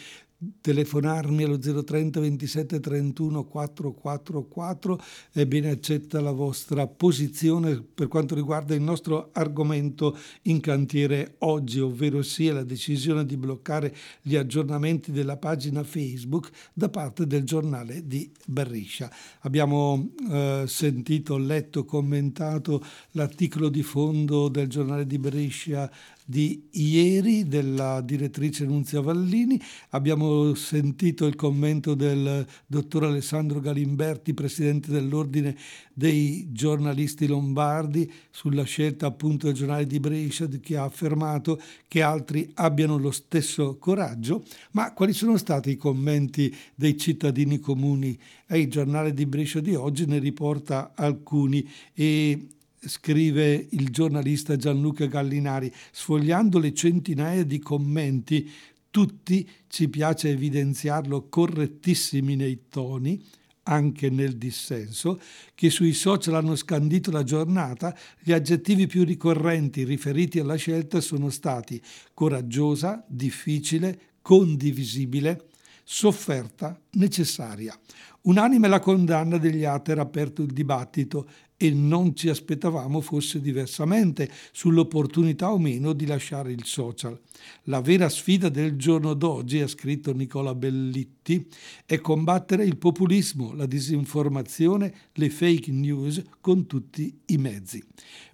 telefonarmi 0.61 1.43
allo 1.43 1.59
030 1.59 2.21
27 2.21 2.79
31 2.79 3.45
444 3.45 5.01
ebbene 5.33 5.71
accetta 5.71 6.21
la 6.21 6.31
vostra 6.31 6.87
posizione 6.87 7.83
per 7.83 8.07
quanto 8.07 8.37
riguarda 8.37 8.75
il 8.75 8.83
nostro 8.83 9.31
argomento 9.33 10.17
in 10.43 10.61
cantiere 10.61 11.35
oggi 11.39 11.81
ovvero 11.81 12.23
sia 12.23 12.53
la 12.53 12.63
decisione 12.63 13.27
di 13.27 13.37
bloccare 13.37 13.95
gli 14.23 14.37
aggiornamenti 14.37 15.11
della 15.11 15.37
pagina 15.37 15.83
Facebook 15.83 16.51
da 16.73 16.89
parte 16.89 17.27
del 17.27 17.43
giornale 17.43 18.07
di 18.07 18.31
Berriscia 18.47 19.11
abbiamo 19.41 20.11
eh, 20.31 20.65
sentito, 20.67 21.37
letto, 21.37 21.85
commentato 21.85 22.85
l'articolo 23.13 23.69
di 23.69 23.83
fondo 23.83 24.49
del 24.49 24.69
giornale 24.69 25.07
di 25.07 25.19
Brescia 25.19 25.91
di 26.31 26.69
ieri 26.73 27.49
della 27.49 28.03
direttrice 28.03 28.67
Nunzia 28.67 29.01
Vallini. 29.01 29.59
Abbiamo 29.91 30.53
sentito 30.53 31.25
il 31.25 31.35
commento 31.35 31.95
del 31.95 32.47
dottor 32.67 33.05
Alessandro 33.05 33.61
Galimberti, 33.61 34.35
presidente 34.35 34.91
dell'Ordine 34.91 35.57
dei 35.95 36.49
giornalisti 36.53 37.27
lombardi, 37.27 38.13
sulla 38.29 38.65
scelta 38.65 39.07
appunto 39.07 39.47
del 39.47 39.55
giornale 39.55 39.87
di 39.87 39.99
Brescia, 40.01 40.47
che 40.49 40.77
ha 40.77 40.85
affermato 40.85 41.59
che 41.89 42.03
altri 42.03 42.51
abbiano 42.57 42.99
lo 42.99 43.11
stesso 43.11 43.79
coraggio. 43.79 44.45
Ma 44.73 44.93
quali 44.93 45.15
sono 45.15 45.39
stati 45.39 45.71
i 45.71 45.77
commenti 45.79 46.55
dei 46.75 46.99
cittadini 46.99 47.59
comuni? 47.59 48.19
E 48.47 48.61
il 48.61 48.69
giornale 48.69 49.15
di 49.15 49.25
Brescia 49.25 49.61
di 49.61 49.75
oggi 49.75 50.05
ne 50.05 50.19
riporta 50.19 50.93
alcuni 50.95 51.67
e 51.95 52.49
scrive 52.81 53.67
il 53.71 53.91
giornalista 53.91 54.57
Gianluca 54.57 55.07
Gallinari, 55.07 55.73
sfogliando 55.91 56.59
le 56.59 56.73
centinaia 56.73 57.45
di 57.45 57.59
commenti, 57.59 58.51
tutti, 58.91 59.49
ci 59.69 59.89
piace 59.89 60.31
evidenziarlo, 60.31 61.29
correttissimi 61.29 62.37
nei 62.37 62.65
toni, 62.69 63.23
anche 63.65 64.09
nel 64.09 64.37
dissenso, 64.37 65.21
che 65.55 65.71
sui 65.71 65.93
social 65.93 66.35
hanno 66.35 66.57
scandito 66.57 67.11
la 67.11 67.23
giornata, 67.23 67.97
gli 68.21 68.33
aggettivi 68.33 68.87
più 68.87 69.05
ricorrenti 69.05 69.85
riferiti 69.85 70.39
alla 70.39 70.57
scelta 70.57 71.01
sono 71.01 71.29
stati 71.29 71.81
coraggiosa, 72.15 73.05
difficile, 73.07 74.01
condivisibile, 74.23 75.45
sofferta, 75.85 76.79
necessaria. 76.93 77.79
Unanime 78.23 78.69
la 78.69 78.81
condanna 78.81 79.39
degli 79.39 79.65
Ater 79.65 79.99
ha 79.99 80.03
aperto 80.03 80.43
il 80.43 80.53
dibattito 80.53 81.29
e 81.61 81.71
non 81.73 82.15
ci 82.15 82.29
aspettavamo 82.29 83.01
fosse 83.01 83.41
diversamente 83.41 84.31
sull'opportunità 84.53 85.53
o 85.53 85.59
meno 85.59 85.93
di 85.93 86.07
lasciare 86.07 86.53
il 86.53 86.65
social. 86.65 87.21
La 87.65 87.81
vera 87.81 88.09
sfida 88.09 88.49
del 88.49 88.77
giorno 88.77 89.13
d'oggi, 89.13 89.61
ha 89.61 89.67
scritto 89.67 90.15
Nicola 90.15 90.55
Bellitti, 90.55 91.47
è 91.85 92.01
combattere 92.01 92.65
il 92.65 92.77
populismo, 92.77 93.53
la 93.55 93.67
disinformazione, 93.67 94.95
le 95.15 95.31
fake 95.31 95.73
news 95.73 96.23
con 96.41 96.67
tutti 96.67 97.13
i 97.27 97.37
mezzi. 97.39 97.85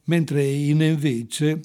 Mentre 0.04 0.44
invece 0.44 1.62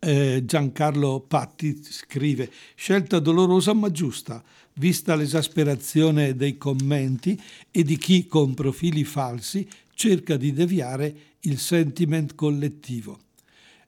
eh, 0.00 0.42
Giancarlo 0.44 1.24
Patti 1.26 1.82
scrive 1.82 2.50
scelta 2.74 3.18
dolorosa 3.20 3.72
ma 3.72 3.90
giusta, 3.90 4.44
vista 4.74 5.14
l'esasperazione 5.14 6.36
dei 6.36 6.58
commenti 6.58 7.40
e 7.70 7.82
di 7.82 7.96
chi 7.96 8.26
con 8.26 8.52
profili 8.52 9.02
falsi 9.04 9.66
cerca 9.98 10.36
di 10.36 10.52
deviare 10.52 11.12
il 11.40 11.58
sentiment 11.58 12.36
collettivo. 12.36 13.18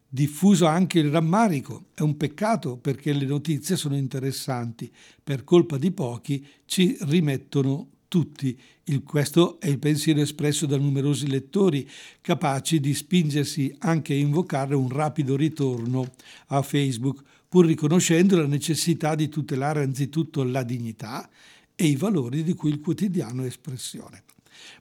Diffuso 0.09 0.66
anche 0.66 0.99
il 0.99 1.09
rammarico, 1.09 1.85
è 1.94 2.01
un 2.01 2.16
peccato 2.16 2.79
perché 2.79 3.12
le 3.12 3.27
notizie 3.27 3.77
sono 3.77 3.96
interessanti, 3.96 4.90
per 5.23 5.44
colpa 5.44 5.79
di 5.79 5.92
pochi 5.92 6.44
ci 6.64 6.96
rimettono 7.03 7.90
tutti. 8.09 8.61
Il, 8.87 9.05
questo 9.05 9.61
è 9.61 9.68
il 9.68 9.79
pensiero 9.79 10.20
espresso 10.20 10.66
da 10.66 10.77
numerosi 10.77 11.29
lettori, 11.29 11.88
capaci 12.20 12.81
di 12.81 12.92
spingersi 12.92 13.73
anche 13.79 14.12
a 14.12 14.16
invocare 14.16 14.75
un 14.75 14.88
rapido 14.88 15.37
ritorno 15.37 16.11
a 16.49 16.61
Facebook, 16.61 17.23
pur 17.49 17.66
riconoscendo 17.66 18.37
la 18.37 18.49
necessità 18.49 19.14
di 19.14 19.29
tutelare 19.29 19.85
anzitutto 19.85 20.42
la 20.42 20.64
dignità 20.64 21.31
e 21.77 21.87
i 21.87 21.94
valori 21.94 22.42
di 22.42 22.55
cui 22.55 22.70
il 22.70 22.81
quotidiano 22.81 23.44
è 23.44 23.46
espressione. 23.46 24.25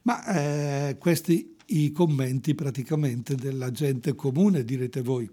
Ma 0.02 0.24
eh, 0.88 0.96
questi 0.98 1.56
i 1.70 1.92
commenti 1.92 2.54
praticamente 2.54 3.34
della 3.34 3.70
gente 3.70 4.14
comune, 4.14 4.64
direte 4.64 5.02
voi. 5.02 5.28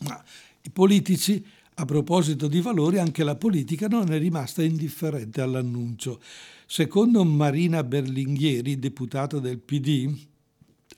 Ma 0.00 0.22
i 0.62 0.70
politici, 0.70 1.44
a 1.74 1.84
proposito 1.84 2.48
di 2.48 2.60
valori, 2.60 2.98
anche 2.98 3.24
la 3.24 3.36
politica 3.36 3.86
non 3.88 4.10
è 4.12 4.18
rimasta 4.18 4.62
indifferente 4.62 5.40
all'annuncio. 5.40 6.20
Secondo 6.66 7.24
Marina 7.24 7.82
Berlinghieri, 7.82 8.78
deputata 8.78 9.38
del 9.38 9.58
PD, 9.58 10.28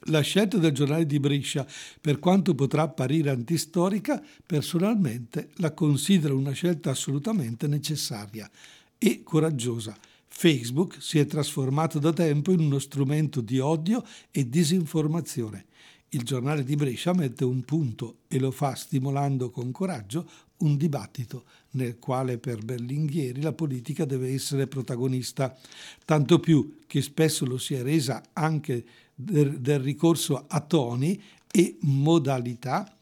la 0.06 0.20
scelta 0.20 0.58
del 0.58 0.72
giornale 0.72 1.06
di 1.06 1.20
Brescia, 1.20 1.66
per 2.00 2.18
quanto 2.18 2.54
potrà 2.54 2.82
apparire 2.82 3.30
antistorica, 3.30 4.22
personalmente 4.44 5.50
la 5.56 5.72
considero 5.72 6.36
una 6.36 6.52
scelta 6.52 6.90
assolutamente 6.90 7.66
necessaria 7.66 8.50
e 8.98 9.22
coraggiosa 9.22 9.96
Facebook 10.34 10.96
si 10.98 11.18
è 11.18 11.26
trasformato 11.26 11.98
da 11.98 12.12
tempo 12.12 12.50
in 12.52 12.60
uno 12.60 12.78
strumento 12.78 13.40
di 13.40 13.60
odio 13.60 14.02
e 14.30 14.48
disinformazione. 14.48 15.66
Il 16.08 16.24
giornale 16.24 16.64
di 16.64 16.74
Brescia 16.74 17.12
mette 17.14 17.44
un 17.44 17.62
punto 17.62 18.16
e 18.28 18.38
lo 18.38 18.50
fa 18.50 18.74
stimolando 18.74 19.50
con 19.50 19.70
coraggio 19.70 20.28
un 20.58 20.76
dibattito 20.76 21.44
nel 21.72 21.98
quale 21.98 22.38
per 22.38 22.64
Berlinghieri 22.64 23.40
la 23.40 23.52
politica 23.52 24.04
deve 24.04 24.32
essere 24.32 24.66
protagonista, 24.66 25.56
tanto 26.04 26.40
più 26.40 26.78
che 26.86 27.02
spesso 27.02 27.44
lo 27.46 27.58
si 27.58 27.74
è 27.74 27.82
resa 27.82 28.22
anche 28.32 28.84
del, 29.14 29.60
del 29.60 29.80
ricorso 29.80 30.44
a 30.48 30.60
toni 30.60 31.22
e 31.50 31.76
modalità 31.82 32.96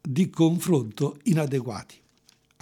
di 0.00 0.28
confronto 0.30 1.18
inadeguati. 1.24 2.03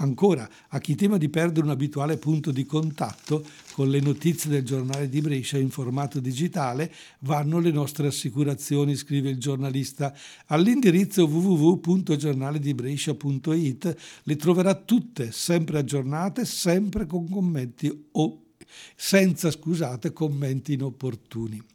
Ancora, 0.02 0.48
a 0.70 0.80
chi 0.80 0.96
tema 0.96 1.16
di 1.16 1.28
perdere 1.28 1.64
un 1.64 1.70
abituale 1.70 2.16
punto 2.16 2.50
di 2.50 2.66
contatto 2.66 3.46
con 3.72 3.88
le 3.88 4.00
notizie 4.00 4.50
del 4.50 4.64
giornale 4.64 5.08
di 5.08 5.20
Brescia 5.20 5.58
in 5.58 5.70
formato 5.70 6.18
digitale, 6.18 6.92
vanno 7.20 7.60
le 7.60 7.70
nostre 7.70 8.08
assicurazioni, 8.08 8.96
scrive 8.96 9.30
il 9.30 9.38
giornalista. 9.38 10.12
All'indirizzo 10.46 11.26
www.giornaledibrescia.it 11.26 13.96
le 14.24 14.36
troverà 14.36 14.74
tutte, 14.74 15.30
sempre 15.30 15.78
aggiornate, 15.78 16.44
sempre 16.44 17.06
con 17.06 17.30
commenti 17.30 18.08
o 18.12 18.40
senza, 18.96 19.52
scusate, 19.52 20.12
commenti 20.12 20.72
inopportuni 20.72 21.71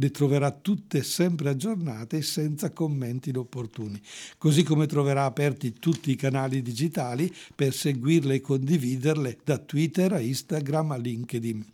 le 0.00 0.10
troverà 0.10 0.50
tutte 0.50 1.02
sempre 1.02 1.50
aggiornate 1.50 2.18
e 2.18 2.22
senza 2.22 2.70
commenti 2.70 3.30
inopportuni, 3.30 4.00
così 4.38 4.62
come 4.62 4.86
troverà 4.86 5.24
aperti 5.24 5.74
tutti 5.74 6.10
i 6.10 6.16
canali 6.16 6.62
digitali 6.62 7.32
per 7.54 7.74
seguirle 7.74 8.36
e 8.36 8.40
condividerle 8.40 9.38
da 9.44 9.58
Twitter 9.58 10.12
a 10.12 10.20
Instagram 10.20 10.92
a 10.92 10.96
LinkedIn. 10.96 11.66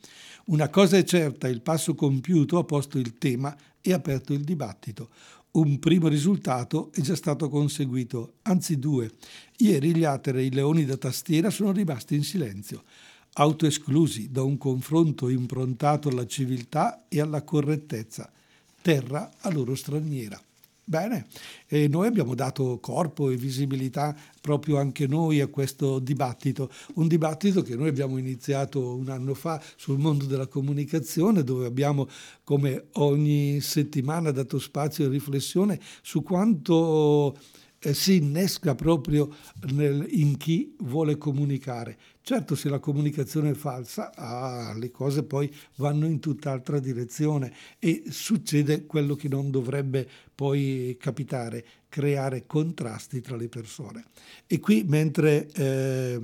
Una 0.46 0.68
cosa 0.68 0.96
è 0.96 1.04
certa, 1.04 1.48
il 1.48 1.62
passo 1.62 1.94
compiuto 1.94 2.58
ha 2.58 2.64
posto 2.64 2.98
il 2.98 3.16
tema 3.18 3.56
e 3.80 3.92
aperto 3.92 4.32
il 4.32 4.44
dibattito. 4.44 5.10
Un 5.52 5.78
primo 5.78 6.08
risultato 6.08 6.90
è 6.92 7.00
già 7.00 7.14
stato 7.14 7.48
conseguito, 7.48 8.34
anzi 8.42 8.78
due. 8.78 9.12
Ieri 9.58 9.94
gli 9.94 10.04
Atere 10.04 10.40
e 10.40 10.46
i 10.46 10.52
leoni 10.52 10.84
da 10.84 10.96
tastiera 10.96 11.48
sono 11.50 11.70
rimasti 11.70 12.16
in 12.16 12.24
silenzio 12.24 12.82
autoesclusi 13.34 14.30
da 14.30 14.42
un 14.42 14.58
confronto 14.58 15.28
improntato 15.28 16.08
alla 16.08 16.26
civiltà 16.26 17.04
e 17.08 17.20
alla 17.20 17.42
correttezza. 17.42 18.30
terra 18.82 19.30
a 19.40 19.50
loro 19.50 19.74
straniera. 19.74 20.38
Bene, 20.86 21.28
e 21.66 21.88
noi 21.88 22.06
abbiamo 22.06 22.34
dato 22.34 22.78
corpo 22.78 23.30
e 23.30 23.36
visibilità 23.36 24.14
proprio 24.38 24.76
anche 24.76 25.06
noi 25.06 25.40
a 25.40 25.46
questo 25.46 25.98
dibattito, 25.98 26.70
un 26.96 27.08
dibattito 27.08 27.62
che 27.62 27.74
noi 27.74 27.88
abbiamo 27.88 28.18
iniziato 28.18 28.94
un 28.94 29.08
anno 29.08 29.32
fa 29.32 29.62
sul 29.76 29.98
mondo 29.98 30.26
della 30.26 30.46
comunicazione, 30.46 31.42
dove 31.42 31.64
abbiamo 31.64 32.06
come 32.44 32.88
ogni 32.92 33.62
settimana 33.62 34.30
dato 34.30 34.58
spazio 34.58 35.06
e 35.06 35.08
riflessione 35.08 35.80
su 36.02 36.22
quanto 36.22 37.34
eh, 37.84 37.92
si 37.92 38.16
innesca 38.16 38.74
proprio 38.74 39.34
nel, 39.72 40.06
in 40.08 40.36
chi 40.38 40.74
vuole 40.80 41.18
comunicare. 41.18 41.98
Certo, 42.22 42.54
se 42.54 42.70
la 42.70 42.78
comunicazione 42.78 43.50
è 43.50 43.54
falsa, 43.54 44.12
ah, 44.14 44.74
le 44.76 44.90
cose 44.90 45.24
poi 45.24 45.54
vanno 45.76 46.06
in 46.06 46.18
tutt'altra 46.20 46.78
direzione 46.78 47.52
e 47.78 48.04
succede 48.08 48.86
quello 48.86 49.14
che 49.14 49.28
non 49.28 49.50
dovrebbe 49.50 50.08
poi 50.34 50.96
capitare, 50.98 51.64
creare 51.90 52.46
contrasti 52.46 53.20
tra 53.20 53.36
le 53.36 53.48
persone. 53.48 54.04
E 54.46 54.58
qui 54.58 54.84
mentre 54.88 55.46
eh, 55.52 56.20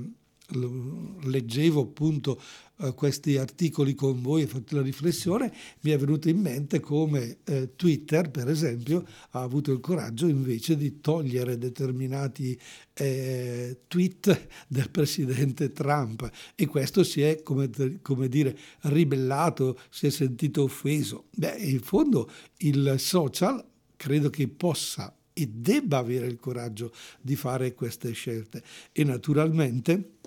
leggevo 0.51 1.81
appunto 1.81 2.39
eh, 2.77 2.93
questi 2.93 3.37
articoli 3.37 3.93
con 3.93 4.21
voi 4.21 4.43
e 4.43 4.47
fatto 4.47 4.75
la 4.75 4.81
riflessione, 4.81 5.53
mi 5.81 5.91
è 5.91 5.97
venuto 5.97 6.29
in 6.29 6.39
mente 6.39 6.79
come 6.79 7.37
eh, 7.43 7.75
Twitter, 7.75 8.29
per 8.31 8.49
esempio, 8.49 9.05
ha 9.31 9.41
avuto 9.41 9.71
il 9.71 9.79
coraggio 9.79 10.27
invece 10.27 10.75
di 10.75 10.99
togliere 10.99 11.57
determinati 11.57 12.59
eh, 12.93 13.81
tweet 13.87 14.47
del 14.67 14.89
presidente 14.89 15.71
Trump 15.71 16.29
e 16.55 16.65
questo 16.65 17.03
si 17.03 17.21
è, 17.21 17.43
come, 17.43 17.69
come 18.01 18.27
dire, 18.27 18.57
ribellato, 18.81 19.79
si 19.89 20.07
è 20.07 20.09
sentito 20.09 20.63
offeso. 20.63 21.25
Beh, 21.35 21.57
in 21.57 21.81
fondo 21.81 22.29
il 22.57 22.95
social 22.97 23.63
credo 23.95 24.29
che 24.29 24.47
possa 24.47 25.15
e 25.33 25.47
debba 25.47 25.97
avere 25.97 26.27
il 26.27 26.37
coraggio 26.37 26.91
di 27.21 27.35
fare 27.35 27.73
queste 27.73 28.11
scelte 28.11 28.61
e 28.91 29.03
naturalmente 29.03 30.17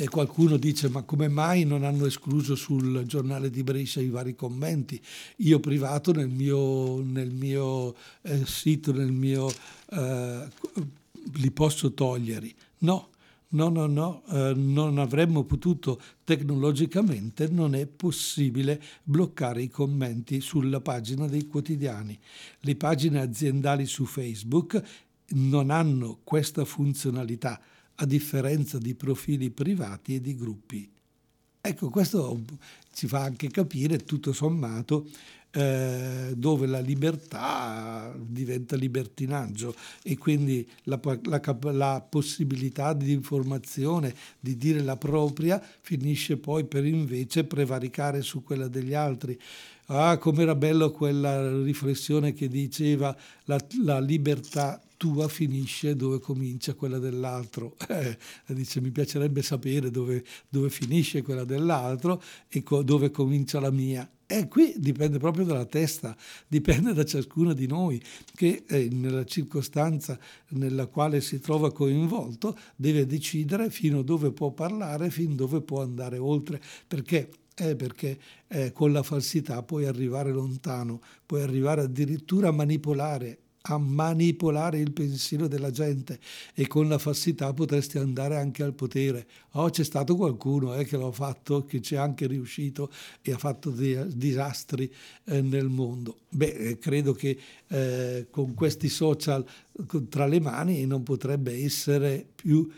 e 0.00 0.08
qualcuno 0.08 0.58
dice 0.58 0.88
ma 0.88 1.02
come 1.02 1.26
mai 1.26 1.64
non 1.64 1.82
hanno 1.82 2.06
escluso 2.06 2.54
sul 2.54 3.02
giornale 3.04 3.50
di 3.50 3.64
Brescia 3.64 4.00
i 4.00 4.10
vari 4.10 4.36
commenti? 4.36 5.02
Io 5.38 5.58
privato 5.58 6.12
nel 6.12 6.28
mio, 6.28 7.02
nel 7.02 7.32
mio 7.32 7.96
eh, 8.22 8.46
sito, 8.46 8.92
nel 8.92 9.10
mio, 9.10 9.52
eh, 9.90 10.48
li 11.34 11.50
posso 11.50 11.94
togliere? 11.94 12.48
No, 12.78 13.08
no, 13.48 13.68
no, 13.70 13.86
no, 13.86 14.22
eh, 14.30 14.52
non 14.54 14.98
avremmo 14.98 15.42
potuto 15.42 16.00
tecnologicamente, 16.22 17.48
non 17.48 17.74
è 17.74 17.84
possibile 17.86 18.80
bloccare 19.02 19.62
i 19.62 19.68
commenti 19.68 20.40
sulla 20.40 20.80
pagina 20.80 21.26
dei 21.26 21.48
quotidiani. 21.48 22.16
Le 22.60 22.76
pagine 22.76 23.18
aziendali 23.18 23.84
su 23.84 24.04
Facebook 24.04 24.80
non 25.30 25.70
hanno 25.70 26.20
questa 26.22 26.64
funzionalità 26.64 27.60
a 28.00 28.06
differenza 28.06 28.78
di 28.78 28.94
profili 28.94 29.50
privati 29.50 30.14
e 30.14 30.20
di 30.20 30.36
gruppi. 30.36 30.90
Ecco, 31.60 31.90
questo 31.90 32.40
ci 32.92 33.06
fa 33.06 33.22
anche 33.22 33.48
capire, 33.50 34.04
tutto 34.04 34.32
sommato, 34.32 35.08
eh, 35.50 36.34
dove 36.36 36.66
la 36.66 36.80
libertà 36.80 38.14
diventa 38.18 38.76
libertinaggio 38.76 39.74
e 40.02 40.18
quindi 40.18 40.68
la, 40.84 41.00
la, 41.24 41.40
la, 41.72 42.06
possibilità 42.08 42.92
di 42.92 43.12
informazione, 43.12 44.14
di 44.38 44.56
dire 44.56 44.82
la 44.82 44.96
propria, 44.96 45.62
finisce 45.80 46.36
poi 46.36 46.64
per 46.64 46.84
invece 46.84 47.44
prevaricare 47.44 48.22
su 48.22 48.42
quella 48.42 48.68
degli 48.68 48.94
altri. 48.94 49.38
Ah, 49.86 50.18
com'era 50.18 50.54
bello 50.54 50.90
quella 50.90 51.62
riflessione 51.62 52.34
che 52.34 52.48
diceva 52.48 53.16
la, 53.44 53.58
la 53.84 54.00
libertà 54.00 54.82
tua 54.98 55.28
finisce 55.28 55.96
dove 55.96 56.18
comincia 56.20 56.74
quella 56.74 56.98
dell'altro. 56.98 57.76
Eh, 57.88 58.54
dice, 58.54 58.80
mi 58.80 58.90
piacerebbe 58.90 59.42
sapere 59.42 59.90
dove, 59.90 60.24
dove 60.48 60.68
finisce 60.68 61.22
quella 61.22 61.44
dell'altro 61.44 62.22
e 62.48 62.62
co- 62.62 62.82
dove 62.82 63.10
comincia 63.10 63.60
la 63.60 63.70
mia. 63.70 64.08
E 64.30 64.46
qui 64.46 64.74
dipende 64.76 65.18
proprio 65.18 65.46
dalla 65.46 65.64
testa, 65.64 66.14
dipende 66.46 66.92
da 66.92 67.02
ciascuno 67.02 67.54
di 67.54 67.66
noi 67.66 67.98
che 68.34 68.62
eh, 68.68 68.90
nella 68.92 69.24
circostanza 69.24 70.18
nella 70.48 70.84
quale 70.84 71.22
si 71.22 71.40
trova 71.40 71.72
coinvolto 71.72 72.54
deve 72.76 73.06
decidere 73.06 73.70
fino 73.70 74.02
dove 74.02 74.30
può 74.30 74.50
parlare, 74.50 75.08
fino 75.08 75.32
a 75.32 75.36
dove 75.36 75.62
può 75.62 75.80
andare 75.80 76.18
oltre, 76.18 76.60
perché? 76.86 77.30
Eh, 77.54 77.74
perché 77.74 78.18
eh, 78.48 78.70
con 78.70 78.92
la 78.92 79.02
falsità 79.02 79.62
puoi 79.62 79.86
arrivare 79.86 80.30
lontano, 80.30 81.00
puoi 81.24 81.40
arrivare 81.40 81.80
addirittura 81.80 82.48
a 82.48 82.52
manipolare 82.52 83.38
a 83.70 83.78
manipolare 83.78 84.78
il 84.78 84.92
pensiero 84.92 85.46
della 85.46 85.70
gente 85.70 86.18
e 86.54 86.66
con 86.66 86.88
la 86.88 86.98
falsità 86.98 87.52
potresti 87.52 87.98
andare 87.98 88.36
anche 88.36 88.62
al 88.62 88.72
potere. 88.72 89.26
Oh, 89.52 89.68
c'è 89.70 89.84
stato 89.84 90.16
qualcuno 90.16 90.74
eh, 90.74 90.84
che 90.84 90.96
l'ha 90.96 91.10
fatto, 91.12 91.64
che 91.64 91.80
ci 91.80 91.94
è 91.94 91.98
anche 91.98 92.26
riuscito 92.26 92.90
e 93.22 93.32
ha 93.32 93.38
fatto 93.38 93.70
dei 93.70 93.98
disastri 94.16 94.92
eh, 95.24 95.40
nel 95.40 95.68
mondo. 95.68 96.18
Beh, 96.30 96.46
eh, 96.46 96.78
credo 96.78 97.12
che 97.12 97.38
eh, 97.68 98.26
con 98.30 98.54
questi 98.54 98.88
social 98.88 99.44
tra 100.08 100.26
le 100.26 100.40
mani 100.40 100.86
non 100.86 101.02
potrebbe 101.02 101.52
essere 101.52 102.26
più 102.34 102.68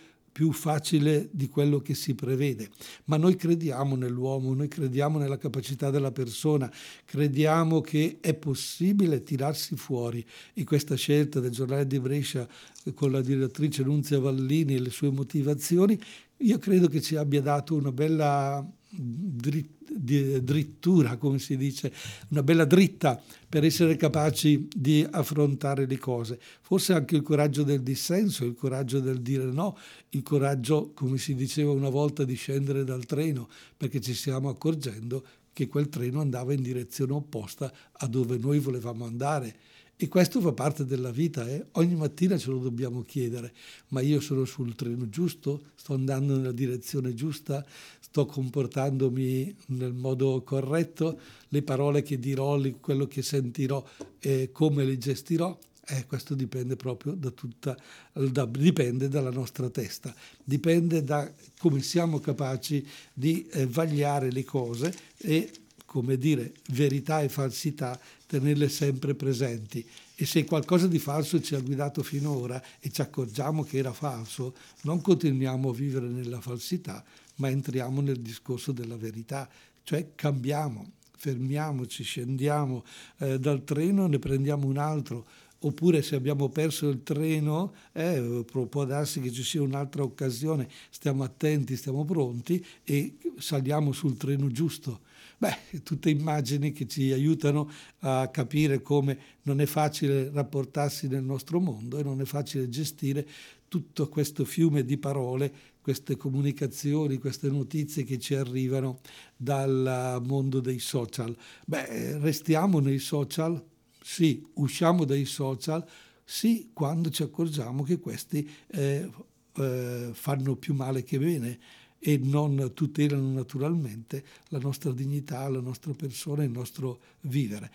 più 0.41 0.53
facile 0.53 1.29
di 1.33 1.51
quello 1.51 1.81
che 1.81 1.93
si 1.93 2.15
prevede. 2.15 2.71
Ma 3.05 3.19
noi 3.19 3.37
crediamo 3.37 3.95
nell'uomo, 3.95 4.55
noi 4.55 4.69
crediamo 4.69 5.19
nella 5.19 5.37
capacità 5.37 5.91
della 5.91 6.13
persona, 6.13 6.73
crediamo 7.05 7.83
che 7.83 8.21
è 8.23 8.33
possibile 8.33 9.23
tirarsi 9.23 9.77
fuori 9.77 10.25
e 10.55 10.65
questa 10.65 10.95
scelta 10.95 11.41
del 11.41 11.51
giornale 11.51 11.87
di 11.87 12.01
Brescia 12.01 12.49
con 12.95 13.11
la 13.11 13.21
direttrice 13.21 13.83
Nunzia 13.83 14.19
Vallini 14.19 14.77
e 14.77 14.81
le 14.81 14.89
sue 14.89 15.11
motivazioni, 15.11 16.01
io 16.39 16.57
credo 16.57 16.89
che 16.89 17.03
ci 17.03 17.17
abbia 17.17 17.43
dato 17.43 17.75
una 17.75 17.93
bella 17.93 18.67
drittura, 18.93 21.17
come 21.17 21.39
si 21.39 21.57
dice, 21.57 21.93
una 22.29 22.43
bella 22.43 22.65
dritta 22.65 23.21
per 23.49 23.65
essere 23.65 23.97
capaci 23.97 24.69
di 24.75 25.07
affrontare 25.09 25.87
le 25.87 25.99
cose. 25.99 26.39
Forse 26.61 26.93
anche 26.93 27.17
il 27.17 27.23
coraggio 27.23 27.63
del 27.63 27.83
dissenso, 27.83 28.45
il 28.45 28.55
coraggio 28.55 29.01
del 29.01 29.21
dire 29.21 29.45
no, 29.45 29.77
il 30.11 30.23
coraggio, 30.23 30.93
come 30.95 31.19
si 31.19 31.35
diceva 31.35 31.73
una 31.73 31.89
volta, 31.89 32.25
di 32.25 32.35
scendere 32.35 32.85
dal 32.85 33.07
treno, 33.07 33.49
perché 33.77 34.01
ci 34.01 34.15
stiamo 34.15 34.49
accorgendo 34.49 35.25
che 35.53 35.69
quel 35.69 35.89
treno 35.89 36.21
andava 36.21 36.53
in 36.53 36.63
direzione 36.63 37.13
opposta 37.13 37.73
a 37.93 38.07
dove 38.07 38.39
noi 38.39 38.59
volevamo 38.59 39.05
andare 39.05 39.57
e 40.03 40.09
questo 40.09 40.41
fa 40.41 40.53
parte 40.53 40.87
della 40.87 41.11
vita, 41.11 41.47
eh? 41.47 41.67
ogni 41.73 41.95
mattina 41.95 42.39
ce 42.39 42.49
lo 42.49 42.57
dobbiamo 42.57 43.03
chiedere, 43.03 43.53
ma 43.89 44.01
io 44.01 44.19
sono 44.21 44.47
sul 44.47 44.75
treno 44.75 45.11
giusto? 45.11 45.73
Sto 45.75 45.93
andando 45.93 46.39
nella 46.39 46.53
direzione 46.53 47.13
giusta? 47.13 47.63
Sto 48.01 48.25
comportandomi 48.25 49.55
nel 49.67 49.93
modo 49.93 50.43
corretto? 50.43 51.21
Le 51.49 51.61
parole 51.61 52.01
che 52.01 52.19
dirò, 52.19 52.59
quello 52.81 53.07
che 53.09 53.21
sentirò, 53.21 53.85
eh, 54.21 54.49
come 54.53 54.85
le 54.85 54.97
gestirò? 54.97 55.59
Eh, 55.87 56.07
questo 56.07 56.35
dipende 56.35 56.77
proprio 56.77 57.13
da 57.13 57.29
tutta, 57.29 57.77
da, 58.15 58.47
dipende 58.47 59.07
dalla 59.09 59.31
nostra 59.31 59.69
testa, 59.69 60.15
dipende 60.43 61.05
da 61.05 61.31
come 61.59 61.83
siamo 61.83 62.21
capaci 62.21 62.87
di 63.13 63.47
eh, 63.49 63.67
vagliare 63.67 64.33
le 64.33 64.45
cose 64.45 64.95
e 65.19 65.51
come 65.91 66.17
dire, 66.17 66.53
verità 66.69 67.21
e 67.21 67.29
falsità, 67.29 67.99
tenerle 68.25 68.69
sempre 68.69 69.17
presenti. 69.17 69.85
E 70.15 70.25
se 70.25 70.45
qualcosa 70.45 70.87
di 70.87 71.01
falso 71.01 71.41
ci 71.41 71.57
ha 71.57 71.61
guidato 71.61 72.05
finora 72.05 72.63
e 72.79 72.91
ci 72.91 73.01
accorgiamo 73.01 73.65
che 73.65 73.79
era 73.79 73.93
falso, 73.93 74.55
non 74.83 75.01
continuiamo 75.01 75.69
a 75.69 75.73
vivere 75.73 76.07
nella 76.07 76.41
falsità, 76.41 77.03
ma 77.39 77.49
entriamo 77.51 78.01
nel 78.03 78.21
discorso 78.21 78.71
della 78.71 78.97
verità, 78.97 79.49
cioè 79.83 80.13
cambiamo, 80.15 80.93
fermiamoci, 81.17 82.05
scendiamo 82.05 82.85
eh, 83.19 83.41
dal 83.41 83.65
treno, 83.65 84.07
ne 84.07 84.21
prendiamo 84.21 84.69
un 84.69 84.77
altro, 84.77 85.27
oppure 85.59 86.03
se 86.03 86.15
abbiamo 86.15 86.51
perso 86.51 86.89
il 86.89 87.03
treno, 87.03 87.75
eh, 87.95 88.45
può 88.49 88.85
darsi 88.85 89.21
che 89.21 89.33
ci 89.33 89.43
sia 89.43 89.61
un'altra 89.61 90.05
occasione, 90.05 90.69
stiamo 90.89 91.25
attenti, 91.25 91.75
stiamo 91.75 92.05
pronti 92.05 92.65
e 92.85 93.17
saliamo 93.39 93.91
sul 93.91 94.17
treno 94.17 94.53
giusto. 94.53 95.09
Beh, 95.43 95.81
tutte 95.83 96.11
immagini 96.11 96.71
che 96.73 96.87
ci 96.87 97.13
aiutano 97.13 97.71
a 98.01 98.29
capire 98.29 98.83
come 98.83 99.19
non 99.45 99.63
è 99.63 99.65
facile 99.65 100.31
rapportarsi 100.31 101.09
nel 101.09 101.23
nostro 101.23 101.61
mondo 101.61 101.97
e 101.97 102.03
non 102.03 102.21
è 102.21 102.27
facile 102.27 102.69
gestire 102.69 103.27
tutto 103.67 104.07
questo 104.11 104.45
fiume 104.45 104.85
di 104.85 104.99
parole, 104.99 105.51
queste 105.81 106.19
comunicazioni, 106.19 107.17
queste 107.17 107.49
notizie 107.49 108.05
che 108.05 108.19
ci 108.19 108.35
arrivano 108.35 109.01
dal 109.35 110.21
mondo 110.27 110.61
dei 110.61 110.79
social. 110.79 111.35
Beh, 111.65 112.19
restiamo 112.19 112.79
nei 112.81 112.99
social? 112.99 113.65
Sì, 114.03 114.47
usciamo 114.55 115.07
dai 115.07 115.25
social? 115.25 115.83
Sì, 116.23 116.69
quando 116.75 117.09
ci 117.09 117.23
accorgiamo 117.23 117.83
che 117.83 117.99
questi 117.99 118.47
eh, 118.73 119.09
eh, 119.57 120.11
fanno 120.13 120.57
più 120.57 120.75
male 120.75 121.03
che 121.03 121.19
bene 121.19 121.59
e 122.03 122.17
non 122.17 122.73
tutelano 122.75 123.31
naturalmente 123.31 124.25
la 124.49 124.59
nostra 124.59 124.91
dignità, 124.91 125.47
la 125.49 125.61
nostra 125.61 125.93
persona, 125.93 126.43
il 126.43 126.51
nostro 126.51 127.01
vivere. 127.21 127.71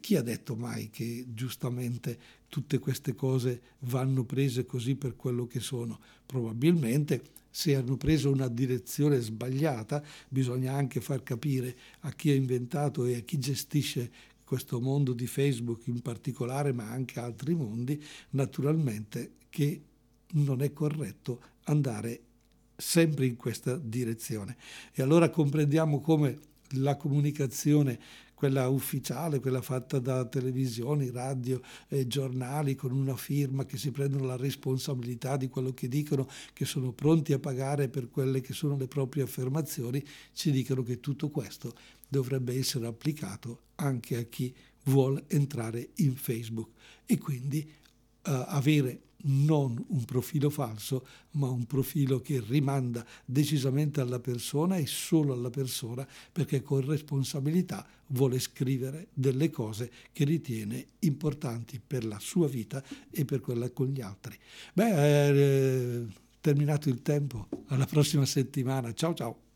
Chi 0.00 0.16
ha 0.16 0.22
detto 0.22 0.56
mai 0.56 0.90
che 0.90 1.26
giustamente 1.28 2.18
tutte 2.48 2.78
queste 2.78 3.14
cose 3.14 3.60
vanno 3.80 4.24
prese 4.24 4.64
così 4.66 4.96
per 4.96 5.16
quello 5.16 5.46
che 5.46 5.60
sono? 5.60 6.00
Probabilmente 6.24 7.22
se 7.50 7.74
hanno 7.74 7.96
preso 7.96 8.30
una 8.30 8.48
direzione 8.48 9.20
sbagliata 9.20 10.02
bisogna 10.28 10.74
anche 10.74 11.00
far 11.00 11.22
capire 11.22 11.76
a 12.00 12.12
chi 12.12 12.30
ha 12.30 12.34
inventato 12.34 13.04
e 13.04 13.16
a 13.16 13.20
chi 13.20 13.38
gestisce 13.38 14.10
questo 14.44 14.80
mondo 14.80 15.12
di 15.12 15.26
Facebook 15.26 15.86
in 15.88 16.00
particolare, 16.00 16.72
ma 16.72 16.90
anche 16.90 17.20
altri 17.20 17.54
mondi, 17.54 18.02
naturalmente 18.30 19.32
che 19.50 19.82
non 20.32 20.62
è 20.62 20.72
corretto 20.72 21.42
andare 21.64 22.20
sempre 22.80 23.26
in 23.26 23.34
questa 23.34 23.76
direzione. 23.76 24.56
E 24.94 25.02
allora 25.02 25.30
comprendiamo 25.30 26.00
come 26.00 26.38
la 26.72 26.96
comunicazione 26.96 27.98
quella 28.38 28.68
ufficiale, 28.68 29.40
quella 29.40 29.60
fatta 29.60 29.98
da 29.98 30.24
televisioni, 30.24 31.10
radio 31.10 31.60
e 31.88 32.06
giornali 32.06 32.76
con 32.76 32.92
una 32.92 33.16
firma 33.16 33.64
che 33.64 33.76
si 33.76 33.90
prendono 33.90 34.26
la 34.26 34.36
responsabilità 34.36 35.36
di 35.36 35.48
quello 35.48 35.74
che 35.74 35.88
dicono, 35.88 36.28
che 36.52 36.64
sono 36.64 36.92
pronti 36.92 37.32
a 37.32 37.40
pagare 37.40 37.88
per 37.88 38.08
quelle 38.08 38.40
che 38.40 38.52
sono 38.52 38.76
le 38.76 38.86
proprie 38.86 39.24
affermazioni, 39.24 40.00
ci 40.34 40.52
dicono 40.52 40.84
che 40.84 41.00
tutto 41.00 41.30
questo 41.30 41.74
dovrebbe 42.06 42.56
essere 42.56 42.86
applicato 42.86 43.62
anche 43.74 44.16
a 44.16 44.22
chi 44.22 44.54
vuole 44.84 45.24
entrare 45.26 45.90
in 45.96 46.14
Facebook 46.14 46.70
e 47.06 47.18
quindi 47.18 47.68
avere 48.22 49.02
non 49.22 49.82
un 49.88 50.04
profilo 50.04 50.50
falso, 50.50 51.06
ma 51.32 51.48
un 51.48 51.66
profilo 51.66 52.20
che 52.20 52.42
rimanda 52.46 53.04
decisamente 53.24 54.00
alla 54.00 54.20
persona 54.20 54.76
e 54.76 54.86
solo 54.86 55.32
alla 55.32 55.50
persona 55.50 56.06
perché 56.30 56.62
con 56.62 56.84
responsabilità 56.86 57.86
vuole 58.08 58.38
scrivere 58.38 59.08
delle 59.12 59.50
cose 59.50 59.90
che 60.12 60.24
ritiene 60.24 60.86
importanti 61.00 61.80
per 61.84 62.04
la 62.04 62.18
sua 62.20 62.48
vita 62.48 62.82
e 63.10 63.24
per 63.24 63.40
quella 63.40 63.70
con 63.70 63.88
gli 63.88 64.00
altri. 64.00 64.38
Beh, 64.72 65.28
eh, 65.28 66.06
terminato 66.40 66.88
il 66.88 67.02
tempo, 67.02 67.48
alla 67.68 67.86
prossima 67.86 68.24
settimana, 68.24 68.92
ciao 68.94 69.14
ciao. 69.14 69.46